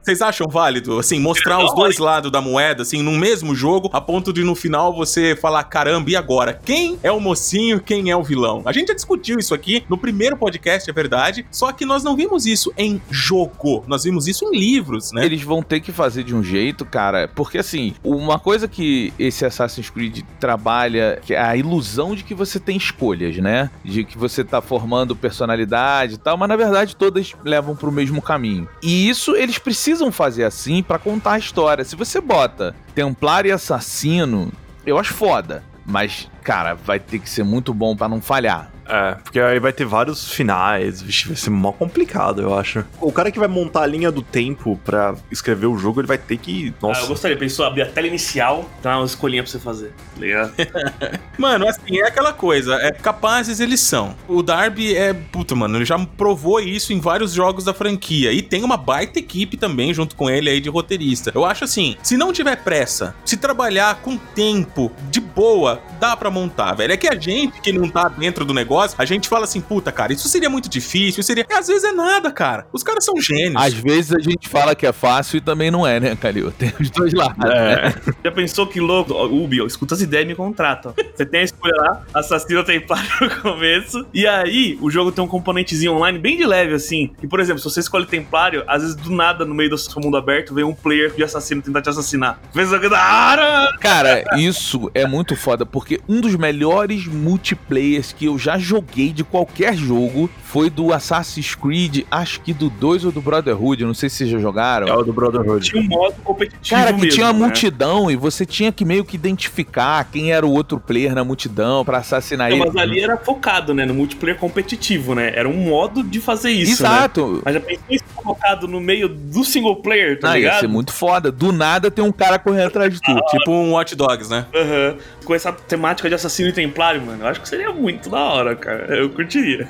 [0.05, 3.99] Vocês acham válido, assim, mostrar os dois lados da moeda, assim, no mesmo jogo, a
[3.99, 6.61] ponto de no final você falar, caramba, e agora?
[6.63, 8.61] Quem é o mocinho, quem é o vilão?
[8.65, 12.15] A gente já discutiu isso aqui no primeiro podcast, é verdade, só que nós não
[12.15, 15.25] vimos isso em jogo, nós vimos isso em livros, né?
[15.25, 19.43] Eles vão ter que fazer de um jeito, cara, porque assim, uma coisa que esse
[19.43, 23.71] Assassin's Creed trabalha que é a ilusão de que você tem escolhas, né?
[23.83, 28.21] De que você tá formando personalidade e tal, mas na verdade todas levam pro mesmo
[28.21, 28.69] caminho.
[28.83, 31.83] E isso eles precisam fazer assim pra contar a história.
[31.83, 34.51] Se você bota Templário e Assassino,
[34.85, 38.71] eu acho foda, mas cara, vai ter que ser muito bom pra não falhar.
[38.87, 42.85] É, porque aí vai ter vários finais, vixe, vai ser mó complicado, eu acho.
[43.01, 46.17] O cara que vai montar a linha do tempo pra escrever o jogo, ele vai
[46.17, 46.73] ter que.
[46.77, 47.01] Ah, Nossa.
[47.01, 50.53] eu gostaria, pensou abrir a tela inicial, dar uma escolhinha pra você fazer, tá ligado?
[51.37, 54.15] Mano, assim, é aquela coisa, é capazes eles são.
[54.27, 58.41] O Darby é, puta, mano, ele já provou isso em vários jogos da franquia e
[58.41, 61.31] tem uma baita equipe também junto com ele aí de roteirista.
[61.33, 66.31] Eu acho assim, se não tiver pressa, se trabalhar com tempo, de boa, dá pra
[66.35, 66.93] montar, velho.
[66.93, 69.91] É que a gente que não tá dentro do negócio, a gente fala assim, puta,
[69.91, 71.45] cara, isso seria muito difícil, seria...
[71.49, 72.67] E às vezes é nada, cara.
[72.73, 73.61] Os caras são gênios.
[73.61, 76.51] Às vezes a gente fala que é fácil e também não é, né, Calil?
[76.51, 77.37] Tem os dois lados.
[77.49, 77.93] É.
[78.23, 79.13] Já pensou que louco?
[79.13, 80.89] Ó, Ubi, ó, escuta as ideias e me contrata.
[80.89, 81.03] ó.
[81.15, 85.27] Você tem a escolha lá, assassino templário no começo, e aí o jogo tem um
[85.27, 87.11] componentezinho online bem de leve, assim.
[87.19, 90.01] Que, por exemplo, se você escolhe templário, às vezes do nada, no meio do seu
[90.01, 92.39] mundo aberto, vem um player de assassino tentar te assassinar.
[92.53, 93.77] Fez o que da hora!
[93.79, 99.23] Cara, isso é muito foda, porque um dos melhores multiplayers que eu já joguei de
[99.23, 104.09] qualquer jogo foi do Assassin's Creed, acho que do 2 ou do Brotherhood, não sei
[104.09, 104.87] se vocês já jogaram.
[104.87, 105.69] É o do Brotherhood.
[105.69, 107.39] Tinha um modo competitivo Cara, que mesmo, tinha uma né?
[107.39, 111.83] multidão e você tinha que meio que identificar quem era o outro player na multidão
[111.85, 112.65] pra assassinar Não, ele.
[112.65, 115.31] mas ali era focado, né, no multiplayer competitivo, né?
[115.35, 116.89] Era um modo de fazer isso, né?
[116.89, 117.41] Exato.
[117.45, 120.59] Mas já pensou isso focado no meio do single player, tá Ah, ia ligado?
[120.61, 121.31] ser muito foda.
[121.31, 123.13] Do nada tem um cara correndo atrás de tu.
[123.29, 124.45] Tipo um Watch Dogs, né?
[124.55, 124.95] Aham.
[125.25, 128.55] Com essa temática de assassino e templário, mano, eu acho que seria muito da hora,
[128.55, 128.95] cara.
[128.95, 129.67] Eu curtiria.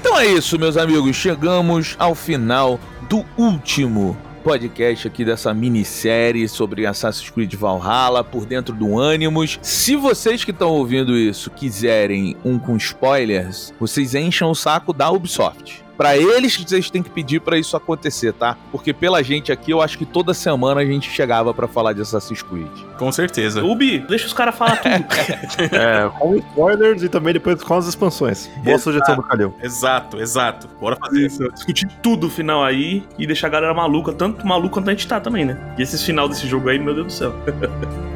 [0.00, 1.16] Então é isso, meus amigos.
[1.16, 8.74] Chegamos ao final do último podcast aqui dessa minissérie sobre Assassin's Creed Valhalla por dentro
[8.74, 9.58] do Animus.
[9.60, 15.10] Se vocês que estão ouvindo isso quiserem um com spoilers, vocês enchem o saco da
[15.10, 15.87] Ubisoft.
[15.98, 18.56] Pra eles que vocês têm que pedir pra isso acontecer, tá?
[18.70, 22.00] Porque pela gente aqui, eu acho que toda semana a gente chegava pra falar de
[22.00, 22.70] Assassin's Creed.
[22.96, 23.64] Com certeza.
[23.64, 24.88] Ubi, deixa os caras falar tudo.
[25.72, 28.46] É, com spoilers e também depois com as expansões.
[28.58, 28.78] Boa Exato.
[28.80, 29.54] sugestão do Calil.
[29.60, 30.68] Exato, exato.
[30.80, 31.48] Bora fazer isso.
[31.52, 35.06] Discutir tudo o final aí e deixar a galera maluca, tanto maluca quanto a gente
[35.08, 35.74] tá também, né?
[35.76, 37.34] E esse final desse jogo aí, meu Deus do céu.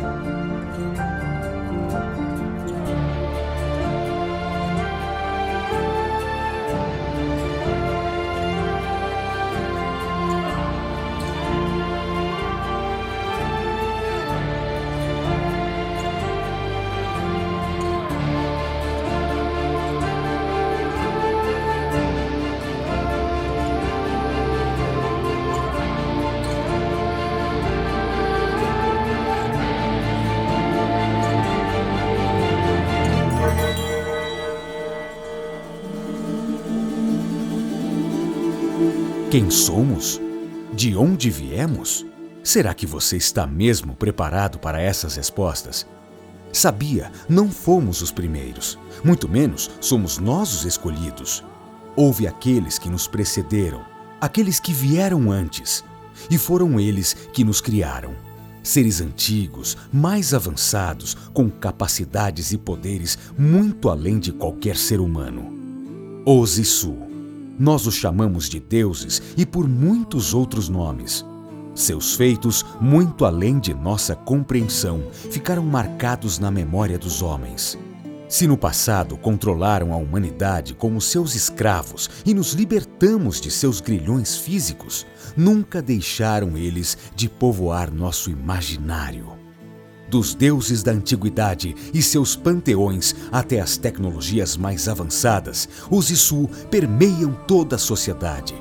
[39.32, 40.20] Quem somos?
[40.74, 42.04] De onde viemos?
[42.44, 45.86] Será que você está mesmo preparado para essas respostas?
[46.52, 51.42] Sabia, não fomos os primeiros, muito menos somos nós os escolhidos.
[51.96, 53.82] Houve aqueles que nos precederam,
[54.20, 55.82] aqueles que vieram antes,
[56.30, 58.14] e foram eles que nos criaram.
[58.62, 66.22] Seres antigos, mais avançados, com capacidades e poderes muito além de qualquer ser humano.
[66.26, 67.11] Os Isu.
[67.58, 71.24] Nós os chamamos de deuses e por muitos outros nomes.
[71.74, 77.78] Seus feitos, muito além de nossa compreensão, ficaram marcados na memória dos homens.
[78.28, 84.36] Se no passado controlaram a humanidade como seus escravos e nos libertamos de seus grilhões
[84.36, 89.41] físicos, nunca deixaram eles de povoar nosso imaginário.
[90.12, 97.32] Dos deuses da antiguidade e seus panteões até as tecnologias mais avançadas, os Isu permeiam
[97.48, 98.54] toda a sociedade.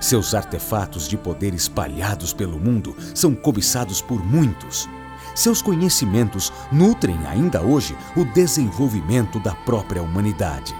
[0.00, 4.88] Seus artefatos de poder espalhados pelo mundo são cobiçados por muitos.
[5.36, 10.74] Seus conhecimentos nutrem ainda hoje o desenvolvimento da própria humanidade.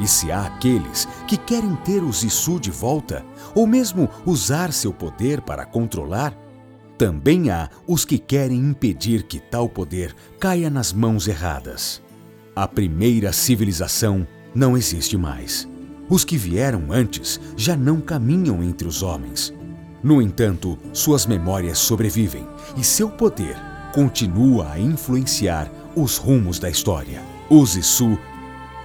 [0.00, 4.92] E se há aqueles que querem ter os Isu de volta, ou mesmo usar seu
[4.92, 6.36] poder para controlar,
[7.00, 12.02] também há os que querem impedir que tal poder caia nas mãos erradas.
[12.54, 15.66] A primeira civilização não existe mais.
[16.10, 19.50] Os que vieram antes já não caminham entre os homens.
[20.02, 22.46] No entanto, suas memórias sobrevivem
[22.76, 23.56] e seu poder
[23.94, 27.22] continua a influenciar os rumos da história.
[27.48, 28.18] Os Isu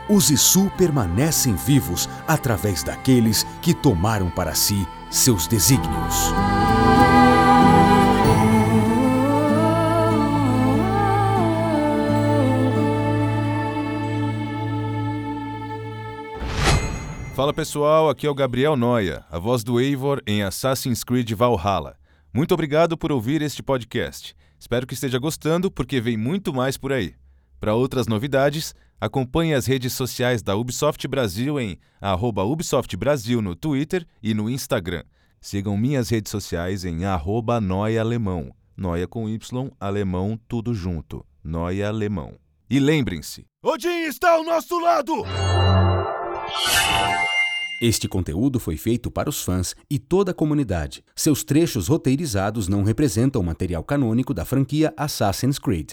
[0.08, 6.32] os Isu permanecem vivos através daqueles que tomaram para si seus desígnios.
[17.36, 21.98] Fala pessoal, aqui é o Gabriel Noia, a voz do Eivor em Assassin's Creed Valhalla.
[22.34, 24.34] Muito obrigado por ouvir este podcast.
[24.58, 27.14] Espero que esteja gostando, porque vem muito mais por aí.
[27.60, 33.56] Para outras novidades, Acompanhe as redes sociais da Ubisoft Brasil em arroba Ubisoft Brasil no
[33.56, 35.04] Twitter e no Instagram.
[35.42, 38.52] Sigam minhas redes sociais em arroba Noia Alemão.
[38.76, 41.26] Noia com Y, alemão, tudo junto.
[41.44, 42.36] Noia Alemão.
[42.70, 45.24] E lembrem-se, Odin está ao nosso lado!
[47.82, 51.04] Este conteúdo foi feito para os fãs e toda a comunidade.
[51.16, 55.92] Seus trechos roteirizados não representam material canônico da franquia Assassin's Creed.